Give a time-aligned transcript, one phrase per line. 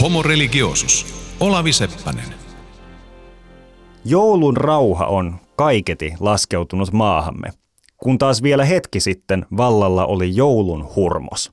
[0.00, 1.06] Homo religiosus.
[1.40, 2.24] Olavi Seppänen.
[4.04, 7.50] Joulun rauha on kaiketi laskeutunut maahamme,
[7.96, 11.52] kun taas vielä hetki sitten vallalla oli joulun hurmos.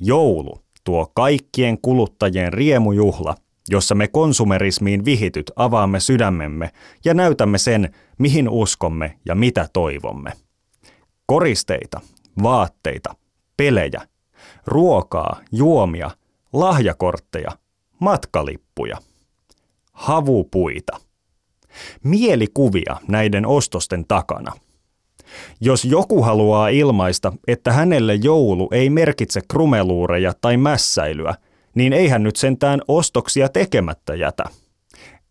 [0.00, 3.34] Joulu, tuo kaikkien kuluttajien riemujuhla,
[3.68, 6.70] jossa me konsumerismiin vihityt avaamme sydämemme
[7.04, 10.32] ja näytämme sen, mihin uskomme ja mitä toivomme.
[11.26, 12.00] Koristeita,
[12.42, 13.14] vaatteita,
[13.56, 14.00] pelejä,
[14.66, 16.10] ruokaa, juomia,
[16.52, 17.61] lahjakortteja,
[18.02, 18.98] matkalippuja,
[19.92, 21.00] havupuita.
[22.04, 24.52] Mielikuvia näiden ostosten takana.
[25.60, 31.34] Jos joku haluaa ilmaista, että hänelle joulu ei merkitse krumeluureja tai mässäilyä,
[31.74, 34.44] niin eihän nyt sentään ostoksia tekemättä jätä.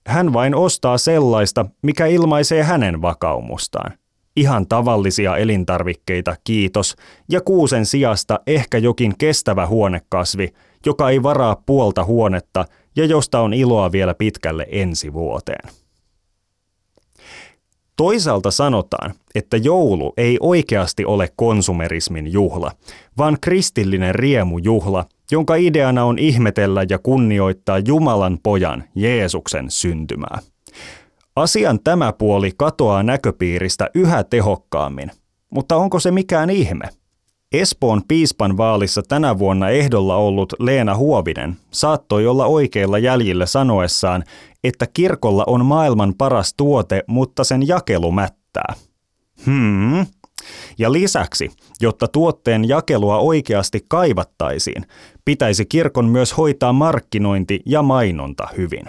[0.07, 3.93] Hän vain ostaa sellaista, mikä ilmaisee hänen vakaumustaan.
[4.35, 6.95] Ihan tavallisia elintarvikkeita, kiitos,
[7.29, 10.53] ja kuusen sijasta ehkä jokin kestävä huonekasvi,
[10.85, 15.69] joka ei varaa puolta huonetta ja josta on iloa vielä pitkälle ensi vuoteen.
[17.95, 22.71] Toisaalta sanotaan, että joulu ei oikeasti ole konsumerismin juhla,
[23.17, 30.39] vaan kristillinen riemujuhla, jonka ideana on ihmetellä ja kunnioittaa Jumalan pojan Jeesuksen syntymää.
[31.35, 35.11] Asian tämä puoli katoaa näköpiiristä yhä tehokkaammin,
[35.49, 36.85] mutta onko se mikään ihme?
[37.51, 44.23] Espoon piispan vaalissa tänä vuonna ehdolla ollut Leena Huovinen saattoi olla oikeilla jäljillä sanoessaan,
[44.63, 48.73] että kirkolla on maailman paras tuote, mutta sen jakelu mättää.
[49.45, 50.05] Hmm.
[50.77, 54.85] Ja lisäksi, jotta tuotteen jakelua oikeasti kaivattaisiin,
[55.25, 58.85] pitäisi kirkon myös hoitaa markkinointi ja mainonta hyvin.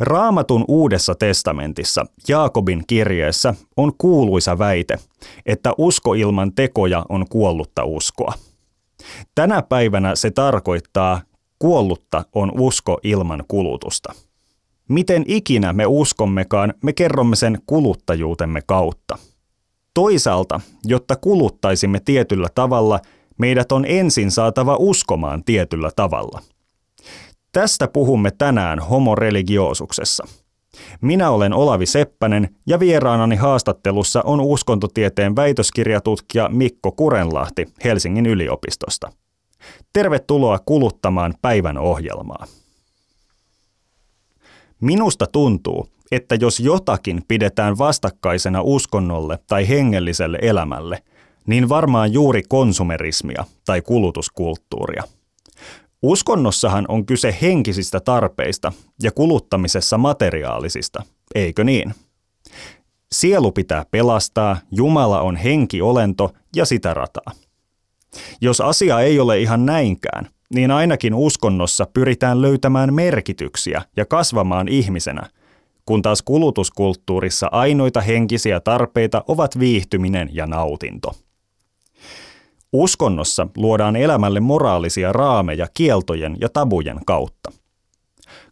[0.00, 4.98] Raamatun uudessa testamentissa, Jaakobin kirjeessä, on kuuluisa väite,
[5.46, 8.32] että usko ilman tekoja on kuollutta uskoa.
[9.34, 11.20] Tänä päivänä se tarkoittaa,
[11.58, 14.12] kuollutta on usko ilman kulutusta.
[14.88, 19.18] Miten ikinä me uskommekaan, me kerromme sen kuluttajuutemme kautta.
[19.94, 23.00] Toisaalta, jotta kuluttaisimme tietyllä tavalla,
[23.38, 26.40] meidät on ensin saatava uskomaan tietyllä tavalla–
[27.54, 30.26] Tästä puhumme tänään Homo religioosuksessa.
[31.00, 39.12] Minä olen Olavi Seppänen ja vieraanani haastattelussa on uskontotieteen väitöskirjatutkija Mikko Kurenlahti Helsingin yliopistosta.
[39.92, 42.46] Tervetuloa kuluttamaan päivän ohjelmaa.
[44.80, 51.02] Minusta tuntuu, että jos jotakin pidetään vastakkaisena uskonnolle tai hengelliselle elämälle,
[51.46, 55.02] niin varmaan juuri konsumerismia tai kulutuskulttuuria–
[56.04, 58.72] Uskonnossahan on kyse henkisistä tarpeista
[59.02, 61.02] ja kuluttamisessa materiaalisista,
[61.34, 61.94] eikö niin?
[63.12, 67.32] Sielu pitää pelastaa, Jumala on henkiolento ja sitä rataa.
[68.40, 75.28] Jos asia ei ole ihan näinkään, niin ainakin uskonnossa pyritään löytämään merkityksiä ja kasvamaan ihmisenä,
[75.86, 81.14] kun taas kulutuskulttuurissa ainoita henkisiä tarpeita ovat viihtyminen ja nautinto.
[82.76, 87.52] Uskonnossa luodaan elämälle moraalisia raameja kieltojen ja tabujen kautta.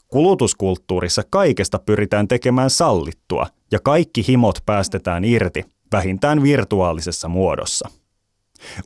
[0.08, 7.88] Kulutuskulttuurissa kaikesta pyritään tekemään sallittua ja kaikki himot päästetään irti, vähintään virtuaalisessa muodossa.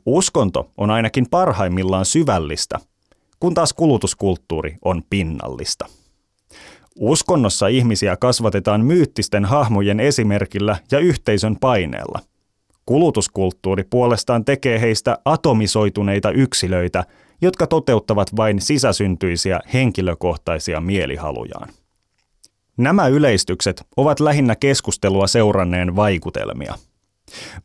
[0.05, 2.79] Uskonto on ainakin parhaimmillaan syvällistä,
[3.39, 5.85] kun taas kulutuskulttuuri on pinnallista.
[6.99, 12.19] Uskonnossa ihmisiä kasvatetaan myyttisten hahmojen esimerkillä ja yhteisön paineella–
[12.87, 17.03] Kulutuskulttuuri puolestaan tekee heistä atomisoituneita yksilöitä,
[17.41, 21.69] jotka toteuttavat vain sisäsyntyisiä henkilökohtaisia mielihalujaan.
[22.77, 26.75] Nämä yleistykset ovat lähinnä keskustelua seuranneen vaikutelmia.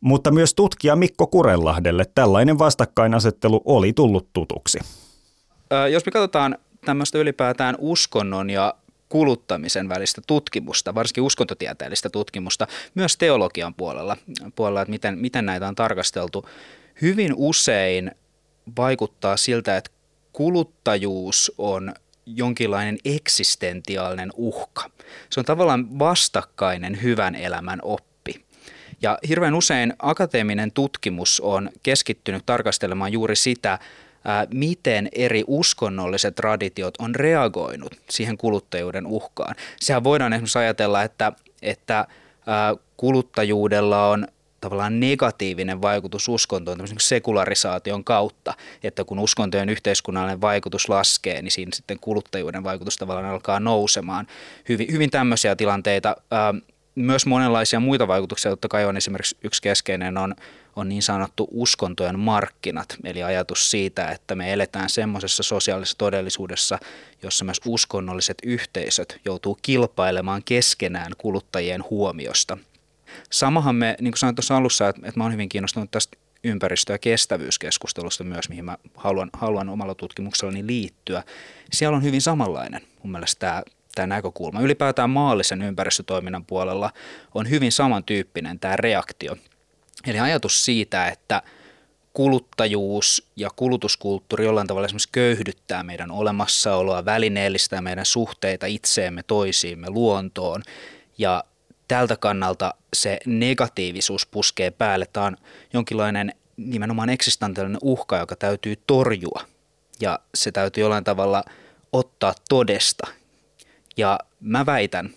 [0.01, 4.79] Mutta myös tutkija Mikko Kurenlahdelle tällainen vastakkainasettelu oli tullut tutuksi.
[5.91, 8.73] Jos me katsotaan tämmöistä ylipäätään uskonnon ja
[9.13, 14.17] kuluttamisen välistä tutkimusta, varsinkin uskontotieteellistä tutkimusta, myös teologian puolella,
[14.55, 16.49] puolella että miten, miten näitä on tarkasteltu.
[17.01, 18.11] Hyvin usein
[18.77, 19.91] vaikuttaa siltä, että
[20.31, 21.93] kuluttajuus on
[22.25, 24.89] jonkinlainen eksistentiaalinen uhka.
[25.29, 28.45] Se on tavallaan vastakkainen hyvän elämän oppi.
[29.01, 33.79] Ja hirveän usein akateeminen tutkimus on keskittynyt tarkastelemaan juuri sitä,
[34.53, 39.55] miten eri uskonnolliset traditiot on reagoinut siihen kuluttajuuden uhkaan.
[39.79, 41.31] Sehän voidaan esimerkiksi ajatella, että,
[41.61, 42.07] että
[42.97, 44.27] kuluttajuudella on
[44.61, 48.53] tavallaan negatiivinen vaikutus uskontoon sekularisaation kautta,
[48.83, 54.27] että kun uskontojen yhteiskunnallinen vaikutus laskee, niin siinä sitten kuluttajuuden vaikutus tavallaan alkaa nousemaan.
[54.69, 56.15] Hyvin, hyvin tämmöisiä tilanteita.
[56.95, 58.51] Myös monenlaisia muita vaikutuksia.
[58.51, 60.35] Totta kai on esimerkiksi yksi keskeinen on,
[60.75, 66.79] on niin sanottu uskontojen markkinat, eli ajatus siitä, että me eletään semmoisessa sosiaalisessa todellisuudessa,
[67.23, 72.57] jossa myös uskonnolliset yhteisöt joutuu kilpailemaan keskenään kuluttajien huomiosta.
[73.31, 76.93] Samahan me, niin kuin sanoin tuossa alussa, että, että mä olen hyvin kiinnostunut tästä ympäristö-
[76.93, 81.23] ja kestävyyskeskustelusta myös, mihin mä haluan, haluan omalla tutkimuksellani liittyä.
[81.71, 83.63] Siellä on hyvin samanlainen mun mielestä tämä,
[83.95, 84.61] tämä näkökulma.
[84.61, 86.91] Ylipäätään maallisen ympäristötoiminnan puolella
[87.33, 89.35] on hyvin samantyyppinen tämä reaktio.
[90.07, 91.41] Eli ajatus siitä, että
[92.13, 100.61] kuluttajuus ja kulutuskulttuuri jollain tavalla esimerkiksi köyhdyttää meidän olemassaoloa, välineellistää meidän suhteita itseemme, toisiimme, luontoon
[101.17, 101.43] ja
[101.87, 105.05] tältä kannalta se negatiivisuus puskee päälle.
[105.13, 105.37] Tämä on
[105.73, 109.41] jonkinlainen nimenomaan eksistentiaalinen uhka, joka täytyy torjua
[109.99, 111.43] ja se täytyy jollain tavalla
[111.93, 113.07] ottaa todesta.
[113.97, 115.09] Ja mä väitän,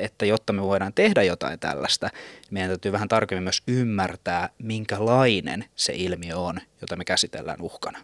[0.00, 2.10] että jotta me voidaan tehdä jotain tällaista,
[2.50, 7.98] meidän täytyy vähän tarkemmin myös ymmärtää, minkälainen se ilmiö on, jota me käsitellään uhkana.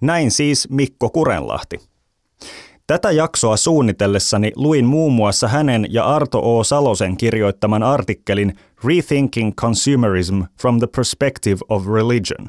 [0.00, 1.80] Näin siis Mikko Kurenlahti.
[2.86, 6.64] Tätä jaksoa suunnitellessani luin muun muassa hänen ja Arto O.
[6.64, 12.48] Salosen kirjoittaman artikkelin Rethinking Consumerism from the Perspective of Religion.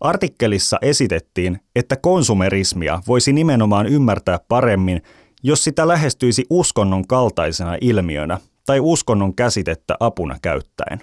[0.00, 5.02] Artikkelissa esitettiin, että konsumerismia voisi nimenomaan ymmärtää paremmin,
[5.42, 11.00] jos sitä lähestyisi uskonnon kaltaisena ilmiönä tai uskonnon käsitettä apuna käyttäen.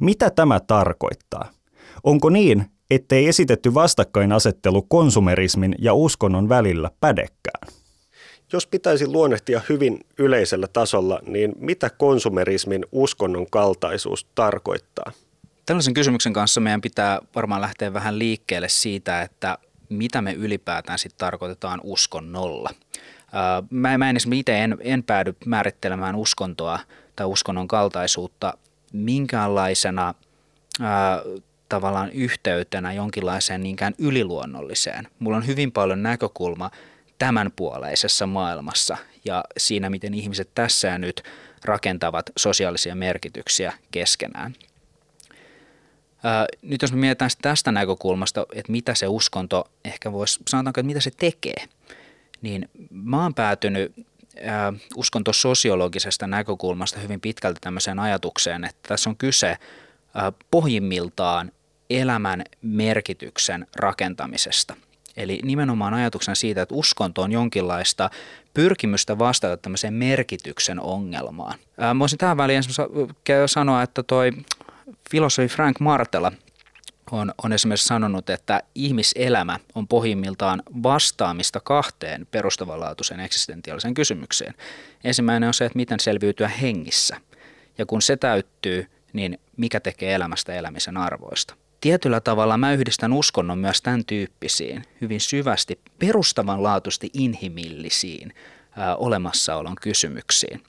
[0.00, 1.50] Mitä tämä tarkoittaa?
[2.04, 7.68] Onko niin, ettei esitetty vastakkainasettelu konsumerismin ja uskonnon välillä pädekään.
[8.52, 15.12] Jos pitäisi luonnehtia hyvin yleisellä tasolla, niin mitä konsumerismin uskonnon kaltaisuus tarkoittaa?
[15.66, 19.58] Tällaisen kysymyksen kanssa meidän pitää varmaan lähteä vähän liikkeelle siitä, että
[19.88, 22.70] mitä me ylipäätään sitten tarkoitetaan uskonnolla.
[23.70, 26.78] Mä, mä en esimerkiksi itse en, en päädy määrittelemään uskontoa
[27.16, 28.54] tai uskonnon kaltaisuutta
[28.92, 30.14] minkäänlaisena
[31.68, 35.08] tavallaan yhteytenä jonkinlaiseen niinkään yliluonnolliseen.
[35.18, 36.70] Mulla on hyvin paljon näkökulma
[37.18, 41.22] tämänpuoleisessa maailmassa ja siinä, miten ihmiset tässä ja nyt
[41.64, 44.54] rakentavat sosiaalisia merkityksiä keskenään.
[46.24, 50.86] Ää, nyt jos me mietitään tästä näkökulmasta, että mitä se uskonto ehkä voisi, sanotaanko, että
[50.86, 51.64] mitä se tekee,
[52.42, 53.92] niin mä oon päätynyt
[54.44, 59.56] ää, uskontososiologisesta näkökulmasta hyvin pitkälti tämmöiseen ajatukseen, että tässä on kyse
[60.14, 61.52] ää, pohjimmiltaan
[61.90, 64.76] elämän merkityksen rakentamisesta.
[65.16, 68.10] Eli nimenomaan ajatuksen siitä, että uskonto on jonkinlaista
[68.54, 71.58] pyrkimystä vastata tämmöiseen merkityksen ongelmaan.
[71.78, 72.62] Ää, voisin tähän väliin
[73.46, 74.32] sanoa, että toi
[75.10, 76.32] filosofi Frank Martela
[77.10, 84.54] on, on esimerkiksi sanonut, että ihmiselämä on pohjimmiltaan vastaamista kahteen perustavanlaatuiseen eksistentiaaliseen kysymykseen.
[85.04, 87.16] Ensimmäinen on se, että miten selviytyä hengissä.
[87.78, 93.58] Ja kun se täyttyy, niin mikä tekee elämästä elämisen arvoista tietyllä tavalla mä yhdistän uskonnon
[93.58, 98.34] myös tämän tyyppisiin, hyvin syvästi perustavanlaatuisesti inhimillisiin
[98.76, 100.62] ää, olemassaolon kysymyksiin.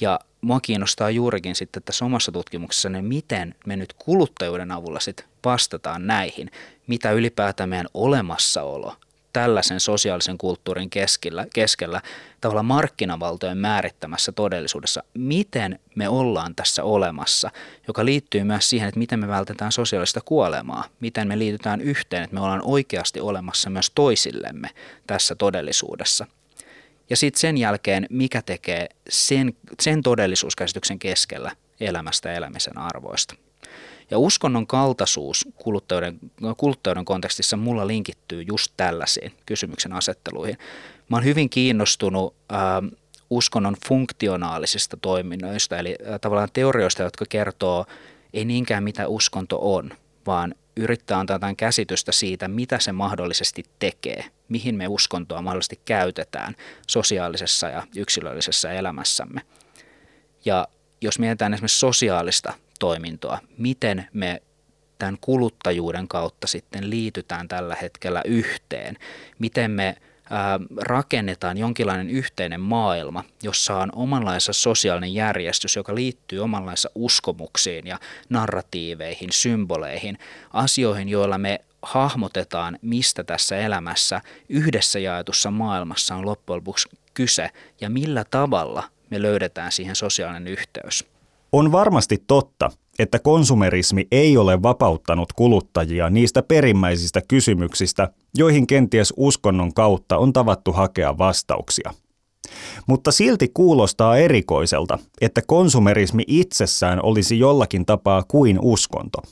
[0.00, 6.06] Ja mua kiinnostaa juurikin sitten tässä omassa tutkimuksessa, miten me nyt kuluttajuuden avulla sitten vastataan
[6.06, 6.50] näihin,
[6.86, 8.96] mitä ylipäätään meidän olemassaolo
[9.32, 12.00] tällaisen sosiaalisen kulttuurin keskellä, keskellä
[12.40, 17.50] tavalla markkinavaltojen määrittämässä todellisuudessa, miten me ollaan tässä olemassa,
[17.88, 22.34] joka liittyy myös siihen, että miten me vältetään sosiaalista kuolemaa, miten me liitytään yhteen, että
[22.34, 24.70] me ollaan oikeasti olemassa myös toisillemme
[25.06, 26.26] tässä todellisuudessa.
[27.10, 33.34] Ja sitten sen jälkeen, mikä tekee sen, sen todellisuuskäsityksen keskellä elämästä elämisen arvoista.
[34.10, 36.18] Ja uskonnon kaltaisuus kuluttajuuden,
[36.56, 40.58] kuluttajuuden kontekstissa mulla linkittyy just tällaisiin kysymyksen asetteluihin.
[41.08, 42.58] Mä oon hyvin kiinnostunut äh,
[43.30, 47.86] uskonnon funktionaalisista toiminnoista, eli äh, tavallaan teorioista, jotka kertoo
[48.34, 49.90] ei niinkään mitä uskonto on,
[50.26, 56.54] vaan yrittää antaa jotain käsitystä siitä, mitä se mahdollisesti tekee, mihin me uskontoa mahdollisesti käytetään
[56.86, 59.40] sosiaalisessa ja yksilöllisessä elämässämme.
[60.44, 60.68] Ja
[61.00, 64.42] jos mietitään esimerkiksi sosiaalista toimintoa, miten me
[64.98, 68.96] tämän kuluttajuuden kautta sitten liitytään tällä hetkellä yhteen,
[69.38, 69.96] miten me
[70.80, 79.32] rakennetaan jonkinlainen yhteinen maailma, jossa on omanlaisa sosiaalinen järjestys, joka liittyy omanlaissa uskomuksiin ja narratiiveihin,
[79.32, 80.18] symboleihin,
[80.52, 87.90] asioihin, joilla me hahmotetaan, mistä tässä elämässä yhdessä jaetussa maailmassa on loppujen lopuksi kyse ja
[87.90, 91.04] millä tavalla me löydetään siihen sosiaalinen yhteys.
[91.52, 99.74] On varmasti totta, että konsumerismi ei ole vapauttanut kuluttajia niistä perimmäisistä kysymyksistä, joihin kenties uskonnon
[99.74, 101.94] kautta on tavattu hakea vastauksia.
[102.86, 109.22] Mutta silti kuulostaa erikoiselta, että konsumerismi itsessään olisi jollakin tapaa kuin uskonto.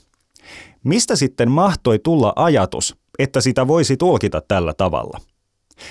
[0.85, 5.21] Mistä sitten mahtoi tulla ajatus, että sitä voisi tulkita tällä tavalla?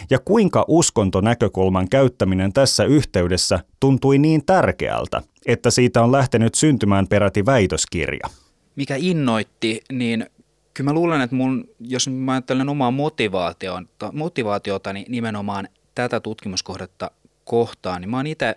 [0.10, 7.46] Ja kuinka uskontonäkökulman käyttäminen tässä yhteydessä tuntui niin tärkeältä, että siitä on lähtenyt syntymään peräti
[7.46, 8.30] väitöskirja?
[8.76, 10.26] Mikä innoitti, niin
[10.74, 17.12] kyllä mä luulen, että mun, jos mä ajattelen omaa motivaatiota, motivaatiota niin nimenomaan tätä tutkimuskohdetta
[17.46, 18.56] kohtaan, niin mä oon itse,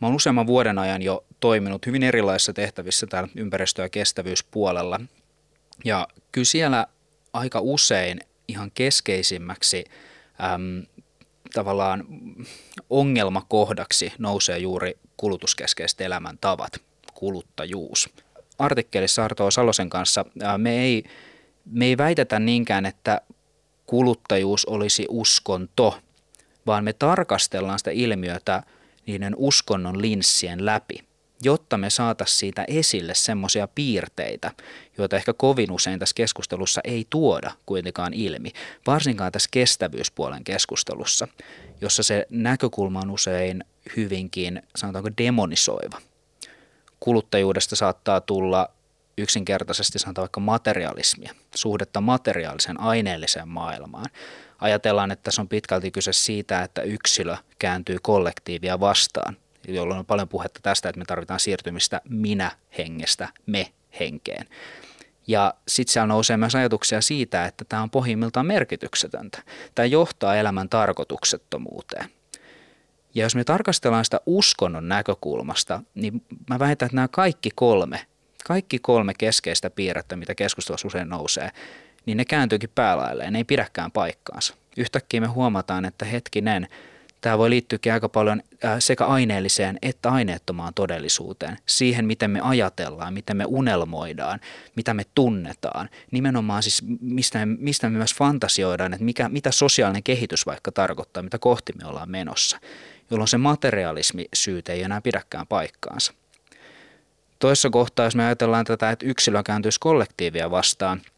[0.00, 5.00] mä oon useamman vuoden ajan jo toiminut hyvin erilaisissa tehtävissä täällä ympäristö- ja kestävyyspuolella.
[5.84, 6.86] Ja kyllä siellä
[7.32, 9.84] aika usein ihan keskeisimmäksi
[10.54, 10.86] äm,
[11.54, 12.04] tavallaan
[12.90, 16.72] ongelmakohdaksi nousee juuri kulutuskeskeiset elämäntavat,
[17.14, 18.08] kuluttajuus.
[18.58, 20.24] Artikkelissa Arto Salosen kanssa
[20.56, 21.04] me ei,
[21.64, 23.20] me ei väitetä niinkään, että
[23.86, 25.98] kuluttajuus olisi uskonto,
[26.66, 28.62] vaan me tarkastellaan sitä ilmiötä
[29.06, 30.98] niiden uskonnon linssien läpi–
[31.44, 34.50] jotta me saataisiin siitä esille semmoisia piirteitä,
[34.98, 38.52] joita ehkä kovin usein tässä keskustelussa ei tuoda kuitenkaan ilmi,
[38.86, 41.28] varsinkaan tässä kestävyyspuolen keskustelussa,
[41.80, 43.64] jossa se näkökulma on usein
[43.96, 45.98] hyvinkin, sanotaanko demonisoiva.
[47.00, 48.68] Kuluttajuudesta saattaa tulla
[49.18, 54.06] yksinkertaisesti sanotaan vaikka materialismia, suhdetta materiaaliseen aineelliseen maailmaan.
[54.58, 59.36] Ajatellaan, että tässä on pitkälti kyse siitä, että yksilö kääntyy kollektiivia vastaan
[59.68, 64.46] jolloin on paljon puhetta tästä, että me tarvitaan siirtymistä minä-hengestä me-henkeen.
[65.26, 69.42] Ja sitten siellä nousee myös ajatuksia siitä, että tämä on pohjimmiltaan merkityksetöntä.
[69.74, 72.10] Tämä johtaa elämän tarkoituksettomuuteen.
[73.14, 78.06] Ja jos me tarkastellaan sitä uskonnon näkökulmasta, niin mä väitän, että nämä kaikki kolme,
[78.44, 81.50] kaikki kolme keskeistä piirrettä, mitä keskustelussa usein nousee,
[82.06, 84.54] niin ne kääntyykin päälailleen, ne ei pidäkään paikkaansa.
[84.76, 86.68] Yhtäkkiä me huomataan, että hetkinen,
[87.22, 88.42] Tämä voi liittyäkin aika paljon
[88.78, 94.40] sekä aineelliseen että aineettomaan todellisuuteen, siihen miten me ajatellaan, miten me unelmoidaan,
[94.76, 95.88] mitä me tunnetaan.
[96.10, 101.22] Nimenomaan siis mistä me, mistä me myös fantasioidaan, että mikä, mitä sosiaalinen kehitys vaikka tarkoittaa,
[101.22, 102.58] mitä kohti me ollaan menossa,
[103.10, 106.12] jolloin se materialismi syyt ei enää pidäkään paikkaansa.
[107.38, 111.02] Toisessa kohtaa, jos me ajatellaan tätä, että yksilö kääntyisi kollektiivia vastaan–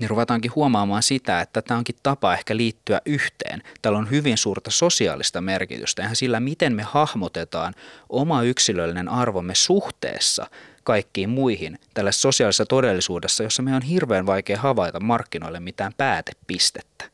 [0.00, 3.62] niin ruvetaankin huomaamaan sitä, että tämä onkin tapa ehkä liittyä yhteen.
[3.82, 6.02] Tällä on hyvin suurta sosiaalista merkitystä.
[6.02, 7.74] Eihän sillä, miten me hahmotetaan
[8.08, 10.46] oma yksilöllinen arvomme suhteessa
[10.84, 17.04] kaikkiin muihin tällä sosiaalisessa todellisuudessa, jossa me on hirveän vaikea havaita markkinoille mitään päätepistettä,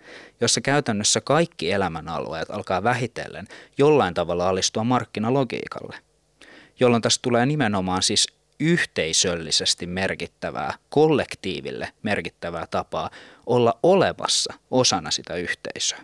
[0.41, 5.97] jossa käytännössä kaikki elämänalueet alkaa vähitellen jollain tavalla alistua markkinalogiikalle,
[6.81, 13.11] jolloin tässä tulee nimenomaan siis yhteisöllisesti merkittävää, kollektiiville merkittävää tapaa
[13.47, 15.99] olla olevassa osana sitä yhteisöä.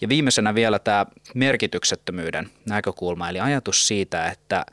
[0.00, 4.66] Ja viimeisenä vielä tämä merkityksettömyyden näkökulma, eli ajatus siitä, että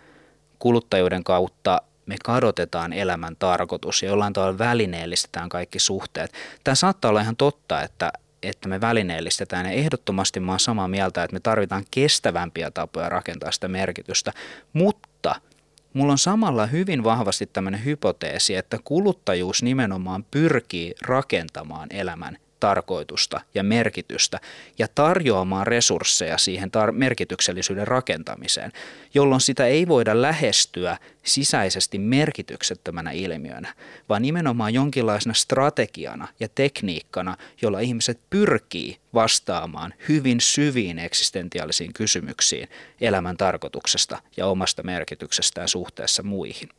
[0.59, 6.33] kuluttajuuden kautta me kadotetaan elämän tarkoitus ja jollain tavalla välineellistetään kaikki suhteet.
[6.63, 8.11] Tämä saattaa olla ihan totta, että,
[8.43, 13.51] että me välineellistetään ja ehdottomasti mä olen samaa mieltä, että me tarvitaan kestävämpiä tapoja rakentaa
[13.51, 14.33] sitä merkitystä,
[14.73, 15.35] mutta–
[15.93, 23.63] Mulla on samalla hyvin vahvasti tämmöinen hypoteesi, että kuluttajuus nimenomaan pyrkii rakentamaan elämän tarkoitusta ja
[23.63, 24.39] merkitystä
[24.77, 28.71] ja tarjoamaan resursseja siihen tar- merkityksellisyyden rakentamiseen,
[29.13, 33.73] jolloin sitä ei voida lähestyä sisäisesti merkityksettömänä ilmiönä,
[34.09, 42.67] vaan nimenomaan jonkinlaisena strategiana ja tekniikkana, jolla ihmiset pyrkii vastaamaan hyvin syviin eksistentiaalisiin kysymyksiin
[43.01, 46.69] elämän tarkoituksesta ja omasta merkityksestään suhteessa muihin.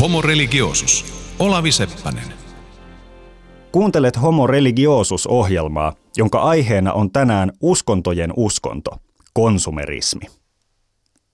[0.00, 1.04] Homo religiosus.
[1.38, 2.45] Olavi Seppänen.
[3.72, 8.90] Kuuntelet Homo religiosus-ohjelmaa, jonka aiheena on tänään uskontojen uskonto,
[9.32, 10.26] konsumerismi.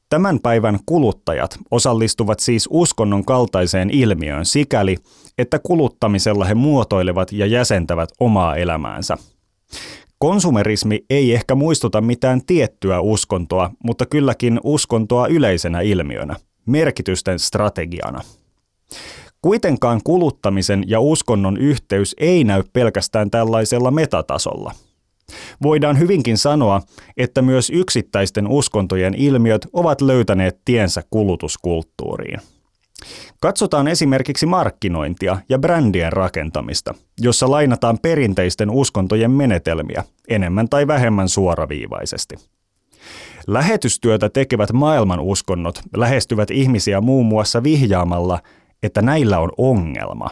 [0.09, 4.97] Tämän päivän kuluttajat osallistuvat siis uskonnon kaltaiseen ilmiöön sikäli,
[5.39, 9.17] että kuluttamisella he muotoilevat ja jäsentävät omaa elämäänsä.
[10.19, 16.37] Konsumerismi ei ehkä muistuta mitään tiettyä uskontoa, mutta kylläkin uskontoa yleisenä ilmiönä,
[16.67, 18.23] merkitysten strategiana.
[19.43, 24.73] Kuitenkaan kuluttamisen ja uskonnon yhteys ei näy pelkästään tällaisella metatasolla.
[25.63, 26.83] Voidaan hyvinkin sanoa,
[27.17, 32.41] että myös yksittäisten uskontojen ilmiöt ovat löytäneet tiensä kulutuskulttuuriin.
[33.41, 42.35] Katsotaan esimerkiksi markkinointia ja brändien rakentamista, jossa lainataan perinteisten uskontojen menetelmiä enemmän tai vähemmän suoraviivaisesti.
[43.47, 48.39] Lähetystyötä tekevät maailman uskonnot lähestyvät ihmisiä muun muassa vihjaamalla–
[48.83, 50.31] että näillä on ongelma.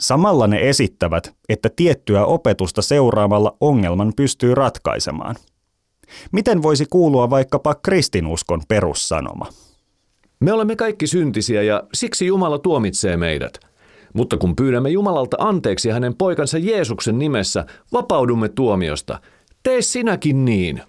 [0.00, 5.36] Samalla ne esittävät, että tiettyä opetusta seuraamalla ongelman pystyy ratkaisemaan.
[6.32, 9.46] Miten voisi kuulua vaikkapa kristinuskon perussanoma?
[10.40, 13.60] Me olemme kaikki syntisiä ja siksi Jumala tuomitsee meidät.
[14.14, 19.20] Mutta kun pyydämme Jumalalta anteeksi hänen poikansa Jeesuksen nimessä, vapaudumme tuomiosta.
[19.62, 20.82] Tee sinäkin niin.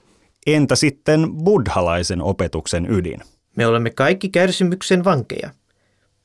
[0.48, 3.20] Entä sitten buddhalaisen opetuksen ydin?
[3.56, 5.50] Me olemme kaikki kärsimyksen vankeja,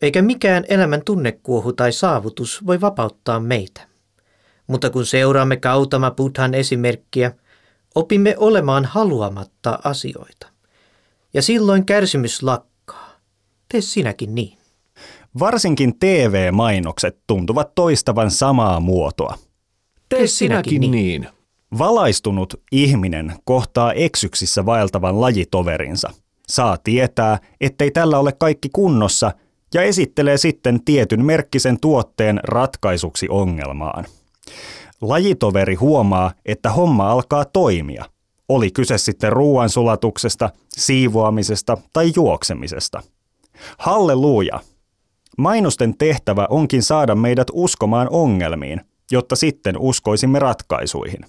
[0.03, 3.81] eikä mikään elämän tunnekuohu tai saavutus voi vapauttaa meitä.
[4.67, 7.33] Mutta kun seuraamme Kautama Buddhan esimerkkiä,
[7.95, 10.47] opimme olemaan haluamatta asioita.
[11.35, 13.11] Ja silloin kärsimys lakkaa.
[13.69, 14.59] Tee sinäkin niin.
[15.39, 19.39] Varsinkin TV-mainokset tuntuvat toistavan samaa muotoa.
[20.09, 21.29] Tee sinäkin niin.
[21.79, 26.11] Valaistunut ihminen kohtaa eksyksissä vaeltavan lajitoverinsa,
[26.49, 29.33] saa tietää, ettei tällä ole kaikki kunnossa
[29.75, 34.05] ja esittelee sitten tietyn merkkisen tuotteen ratkaisuksi ongelmaan.
[35.01, 38.05] Lajitoveri huomaa, että homma alkaa toimia.
[38.49, 43.03] Oli kyse sitten ruoansulatuksesta, siivoamisesta tai juoksemisesta.
[43.79, 44.61] Halleluja!
[45.39, 51.21] Mainosten tehtävä onkin saada meidät uskomaan ongelmiin, jotta sitten uskoisimme ratkaisuihin.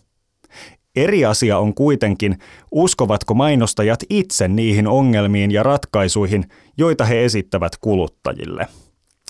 [0.96, 2.38] Eri asia on kuitenkin,
[2.72, 6.46] uskovatko mainostajat itse niihin ongelmiin ja ratkaisuihin,
[6.80, 8.68] joita he esittävät kuluttajille.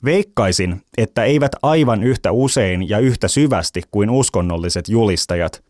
[0.05, 5.63] Veikkaisin, että eivät aivan yhtä usein ja yhtä syvästi kuin uskonnolliset julistajat,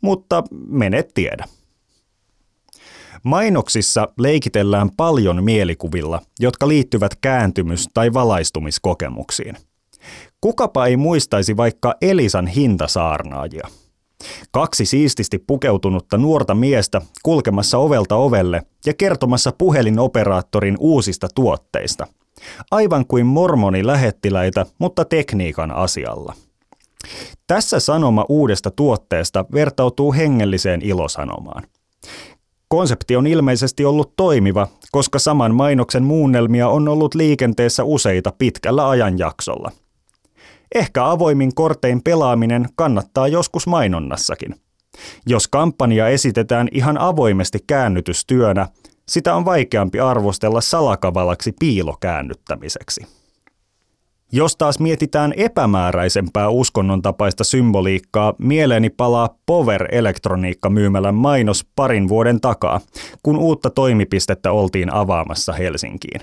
[0.00, 1.44] mutta menet tiedä.
[3.22, 9.56] Mainoksissa leikitellään paljon mielikuvilla, jotka liittyvät kääntymys- tai valaistumiskokemuksiin.
[10.40, 13.68] Kukapa ei muistaisi vaikka Elisan hintasaarnaajia.
[14.50, 22.06] Kaksi siististi pukeutunutta nuorta miestä kulkemassa ovelta ovelle ja kertomassa puhelinoperaattorin uusista tuotteista.
[22.70, 26.34] Aivan kuin mormoni lähettiläitä, mutta tekniikan asialla.
[27.46, 31.62] Tässä sanoma uudesta tuotteesta vertautuu hengelliseen ilosanomaan.
[32.68, 39.72] Konsepti on ilmeisesti ollut toimiva, koska saman mainoksen muunnelmia on ollut liikenteessä useita pitkällä ajanjaksolla.
[40.74, 44.54] Ehkä avoimin kortein pelaaminen kannattaa joskus mainonnassakin.
[45.26, 48.68] Jos kampanja esitetään ihan avoimesti käännytystyönä,
[49.08, 53.06] sitä on vaikeampi arvostella salakavalaksi piilokäännyttämiseksi.
[54.32, 62.80] Jos taas mietitään epämääräisempää uskonnon tapaista symboliikkaa, mieleeni palaa Power-elektroniikka myymälän mainos parin vuoden takaa,
[63.22, 66.20] kun uutta toimipistettä oltiin avaamassa Helsinkiin.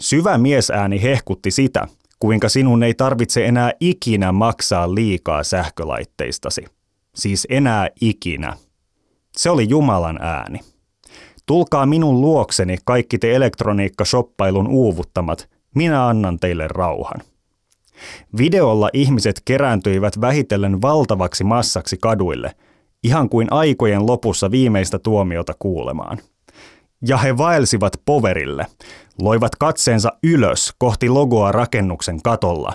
[0.00, 6.64] Syvä miesääni hehkutti sitä, kuinka sinun ei tarvitse enää ikinä maksaa liikaa sähkölaitteistasi.
[7.14, 8.56] Siis enää ikinä.
[9.36, 10.60] Se oli Jumalan ääni.
[11.46, 17.20] Tulkaa minun luokseni kaikki te elektroniikka-shoppailun uuvuttamat– minä annan teille rauhan.
[18.38, 22.54] Videolla ihmiset kerääntyivät vähitellen valtavaksi massaksi kaduille,
[23.02, 26.18] ihan kuin aikojen lopussa viimeistä tuomiota kuulemaan.
[27.06, 28.66] Ja he vaelsivat poverille,
[29.20, 32.72] loivat katseensa ylös kohti logoa rakennuksen katolla,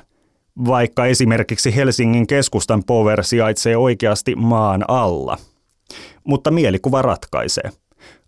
[0.67, 5.38] vaikka esimerkiksi Helsingin keskustan pover sijaitsee oikeasti maan alla.
[6.23, 7.69] Mutta mielikuva ratkaisee.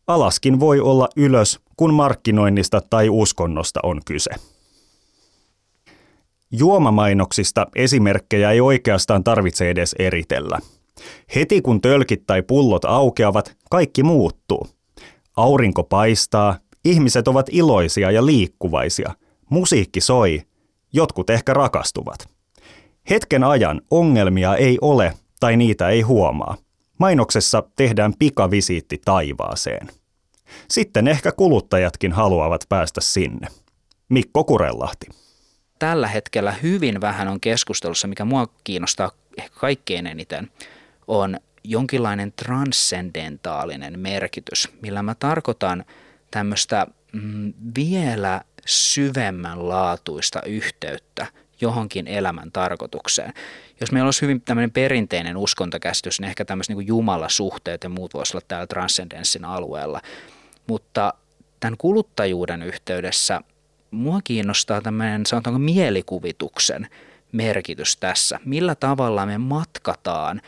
[0.07, 4.31] Alaskin voi olla ylös, kun markkinoinnista tai uskonnosta on kyse.
[6.51, 10.59] Juomamainoksista esimerkkejä ei oikeastaan tarvitse edes eritellä.
[11.35, 14.67] Heti kun tölkit tai pullot aukeavat, kaikki muuttuu.
[15.35, 19.15] Aurinko paistaa, ihmiset ovat iloisia ja liikkuvaisia,
[19.49, 20.41] musiikki soi,
[20.93, 22.29] jotkut ehkä rakastuvat.
[23.09, 26.57] Hetken ajan ongelmia ei ole tai niitä ei huomaa.
[26.97, 29.87] Mainoksessa tehdään pikavisiitti taivaaseen.
[30.69, 33.47] Sitten ehkä kuluttajatkin haluavat päästä sinne.
[34.09, 35.07] Mikko Kurellahti
[35.79, 40.51] tällä hetkellä hyvin vähän on keskustelussa, mikä mua kiinnostaa ehkä kaikkein eniten,
[41.07, 41.37] on
[41.69, 45.85] jonkinlainen transcendentaalinen merkitys, millä mä tarkoitan
[46.31, 51.27] tämmöistä mm, vielä syvemmän laatuista yhteyttä
[51.61, 53.33] johonkin elämän tarkoitukseen.
[53.81, 58.35] Jos meillä olisi hyvin tämmöinen perinteinen uskontokäsitys, niin ehkä tämmöiset niin jumalasuhteet ja muut voisivat
[58.35, 60.01] olla täällä transcendenssin alueella.
[60.67, 61.13] Mutta
[61.59, 63.41] tämän kuluttajuuden yhteydessä–
[63.95, 66.87] mua kiinnostaa tämmöinen, sanotaanko mielikuvituksen
[67.31, 68.39] merkitys tässä.
[68.45, 70.41] Millä tavalla me matkataan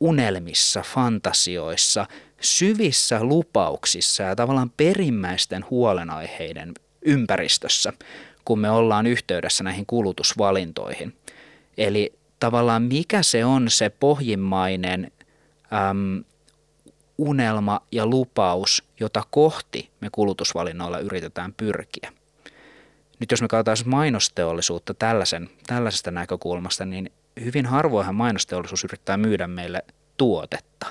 [0.00, 2.06] unelmissa, fantasioissa,
[2.40, 7.92] syvissä lupauksissa ja tavallaan perimmäisten huolenaiheiden ympäristössä,
[8.44, 11.16] kun me ollaan yhteydessä näihin kulutusvalintoihin.
[11.78, 15.12] Eli tavallaan mikä se on se pohjimmainen
[15.90, 16.24] äm,
[17.18, 22.12] unelma ja lupaus, jota kohti me kulutusvalinnoilla yritetään pyrkiä.
[23.20, 29.82] Nyt jos me katsotaan mainosteollisuutta tällaisen, tällaisesta näkökulmasta, niin hyvin harvoinhan mainosteollisuus yrittää myydä meille
[30.16, 30.86] tuotetta.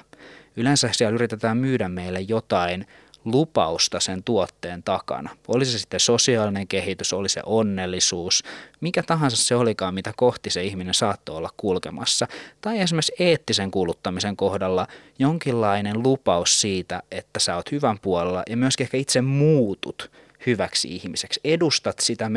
[0.56, 2.86] Yleensä siellä yritetään myydä meille jotain
[3.25, 5.29] lupausta sen tuotteen takana.
[5.47, 8.43] Oli se sitten sosiaalinen kehitys, oli se onnellisuus,
[8.82, 12.27] mikä tahansa se olikaan, mitä kohti se ihminen saattoi olla kulkemassa.
[12.62, 14.88] Tai esimerkiksi eettisen kuluttamisen kohdalla
[15.19, 20.12] jonkinlainen lupaus siitä, että sä oot hyvän puolella ja myöskin ehkä itse muutut
[20.45, 21.39] hyväksi ihmiseksi.
[21.43, 22.29] Edustat sitä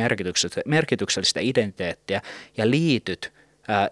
[0.66, 2.22] merkityksellistä identiteettiä
[2.56, 3.35] ja liityt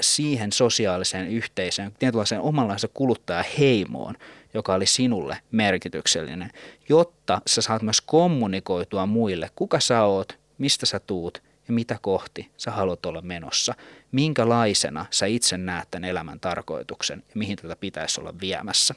[0.00, 4.14] siihen sosiaaliseen yhteisöön, tietynlaiseen omanlaisen kuluttajaheimoon,
[4.54, 6.50] joka oli sinulle merkityksellinen,
[6.88, 12.50] jotta sä saat myös kommunikoitua muille, kuka sä oot, mistä sä tuut ja mitä kohti
[12.56, 13.74] sä haluat olla menossa,
[14.12, 18.94] minkälaisena sä itse näet tämän elämän tarkoituksen ja mihin tätä pitäisi olla viemässä.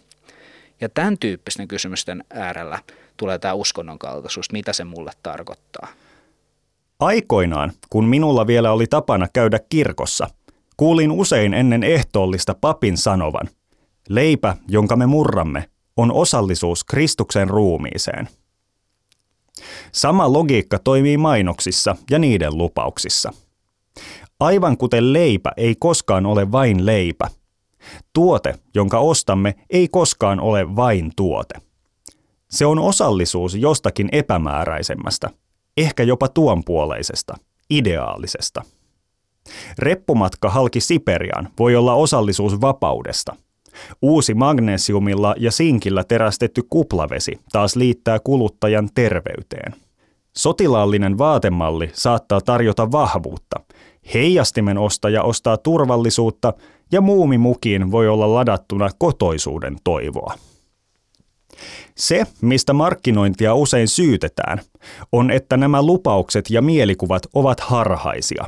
[0.81, 2.79] Ja tämän tyyppisten kysymysten äärellä
[3.17, 5.87] tulee tämä uskonnon kaltaisuus, mitä se mulle tarkoittaa.
[6.99, 10.27] Aikoinaan, kun minulla vielä oli tapana käydä kirkossa,
[10.77, 13.49] kuulin usein ennen ehtoollista papin sanovan,
[14.09, 18.29] Leipä, jonka me murramme, on osallisuus Kristuksen ruumiiseen.
[19.91, 23.33] Sama logiikka toimii mainoksissa ja niiden lupauksissa.
[24.39, 27.27] Aivan kuten leipä ei koskaan ole vain leipä,
[28.13, 31.55] tuote, jonka ostamme, ei koskaan ole vain tuote.
[32.49, 35.29] Se on osallisuus jostakin epämääräisemmästä,
[35.77, 37.37] ehkä jopa tuonpuoleisesta,
[37.69, 38.63] ideaalisesta.
[39.79, 43.35] Reppumatka halki Siperiaan voi olla osallisuus vapaudesta–
[44.01, 49.73] Uusi magnesiumilla ja sinkillä terästetty kuplavesi taas liittää kuluttajan terveyteen.
[50.37, 53.59] Sotilaallinen vaatemalli saattaa tarjota vahvuutta.
[54.13, 56.53] Heijastimen ostaja ostaa turvallisuutta
[56.91, 60.33] ja muumimukiin voi olla ladattuna kotoisuuden toivoa.
[61.95, 64.61] Se, mistä markkinointia usein syytetään,
[65.11, 68.45] on, että nämä lupaukset ja mielikuvat ovat harhaisia.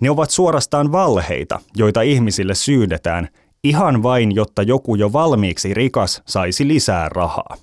[0.00, 3.28] Ne ovat suorastaan valheita, joita ihmisille syydetään
[3.64, 7.56] ihan vain, jotta joku jo valmiiksi rikas saisi lisää rahaa.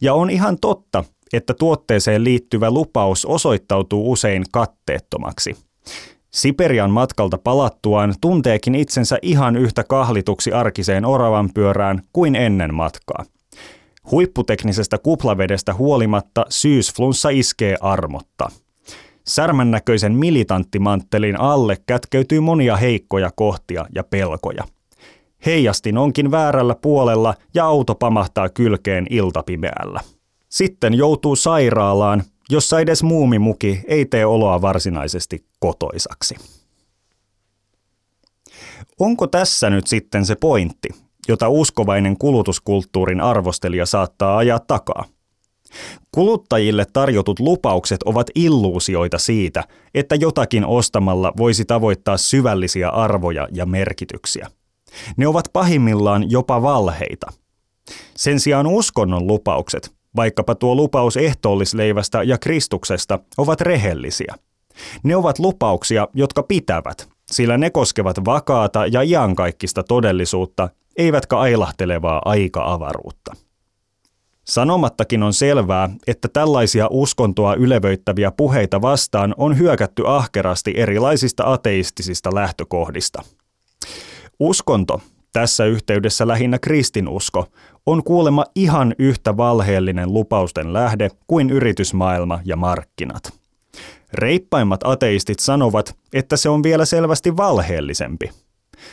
[0.00, 5.56] Ja on ihan totta, että tuotteeseen liittyvä lupaus osoittautuu usein katteettomaksi.
[6.30, 13.24] Siperian matkalta palattuaan tunteekin itsensä ihan yhtä kahlituksi arkiseen oravan pyörään kuin ennen matkaa.
[14.10, 18.50] Huipputeknisestä kuplavedestä huolimatta syysflunssa iskee armotta.
[19.30, 24.64] Särmän näköisen militanttimanttelin alle kätkeytyy monia heikkoja kohtia ja pelkoja–
[25.46, 30.00] Heijastin onkin väärällä puolella ja auto pamahtaa kylkeen iltapimeällä.
[30.48, 36.34] Sitten joutuu sairaalaan, jossa edes muumimuki ei tee oloa varsinaisesti kotoisaksi.
[38.98, 40.88] Onko tässä nyt sitten se pointti,
[41.28, 45.04] jota uskovainen kulutuskulttuurin arvostelija saattaa ajaa takaa?
[46.12, 54.50] Kuluttajille tarjotut lupaukset ovat illuusioita siitä, että jotakin ostamalla voisi tavoittaa syvällisiä arvoja ja merkityksiä–
[55.16, 57.32] ne ovat pahimmillaan jopa valheita.
[58.16, 64.34] Sen sijaan uskonnon lupaukset, vaikkapa tuo lupaus ehtoollisleivästä ja Kristuksesta, ovat rehellisiä.
[65.02, 73.36] Ne ovat lupauksia, jotka pitävät, sillä ne koskevat vakaata ja iankaikkista todellisuutta, eivätkä ailahtelevaa aika-avaruutta.
[74.50, 83.22] Sanomattakin on selvää, että tällaisia uskontoa ylevöittäviä puheita vastaan on hyökätty ahkerasti erilaisista ateistisista lähtökohdista–
[84.40, 85.00] Uskonto,
[85.32, 87.46] tässä yhteydessä lähinnä kristinusko,
[87.86, 93.32] on kuulemma ihan yhtä valheellinen lupausten lähde kuin yritysmaailma ja markkinat.
[94.12, 98.30] Reippaimmat ateistit sanovat, että se on vielä selvästi valheellisempi.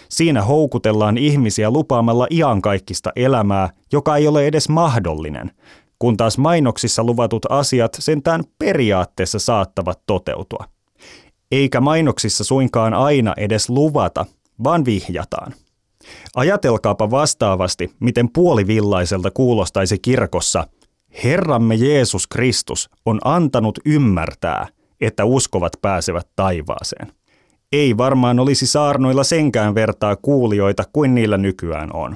[0.09, 5.51] Siinä houkutellaan ihmisiä lupaamalla iankaikkista elämää, joka ei ole edes mahdollinen,
[5.99, 10.65] kun taas mainoksissa luvatut asiat sentään periaatteessa saattavat toteutua.
[11.51, 14.25] Eikä mainoksissa suinkaan aina edes luvata,
[14.63, 15.53] vaan vihjataan.
[16.35, 20.67] Ajatelkaapa vastaavasti, miten puolivillaiselta kuulostaisi kirkossa,
[21.23, 24.67] Herramme Jeesus Kristus on antanut ymmärtää,
[25.01, 27.16] että uskovat pääsevät taivaaseen.
[27.71, 32.15] Ei varmaan olisi saarnoilla senkään vertaa kuulijoita kuin niillä nykyään on.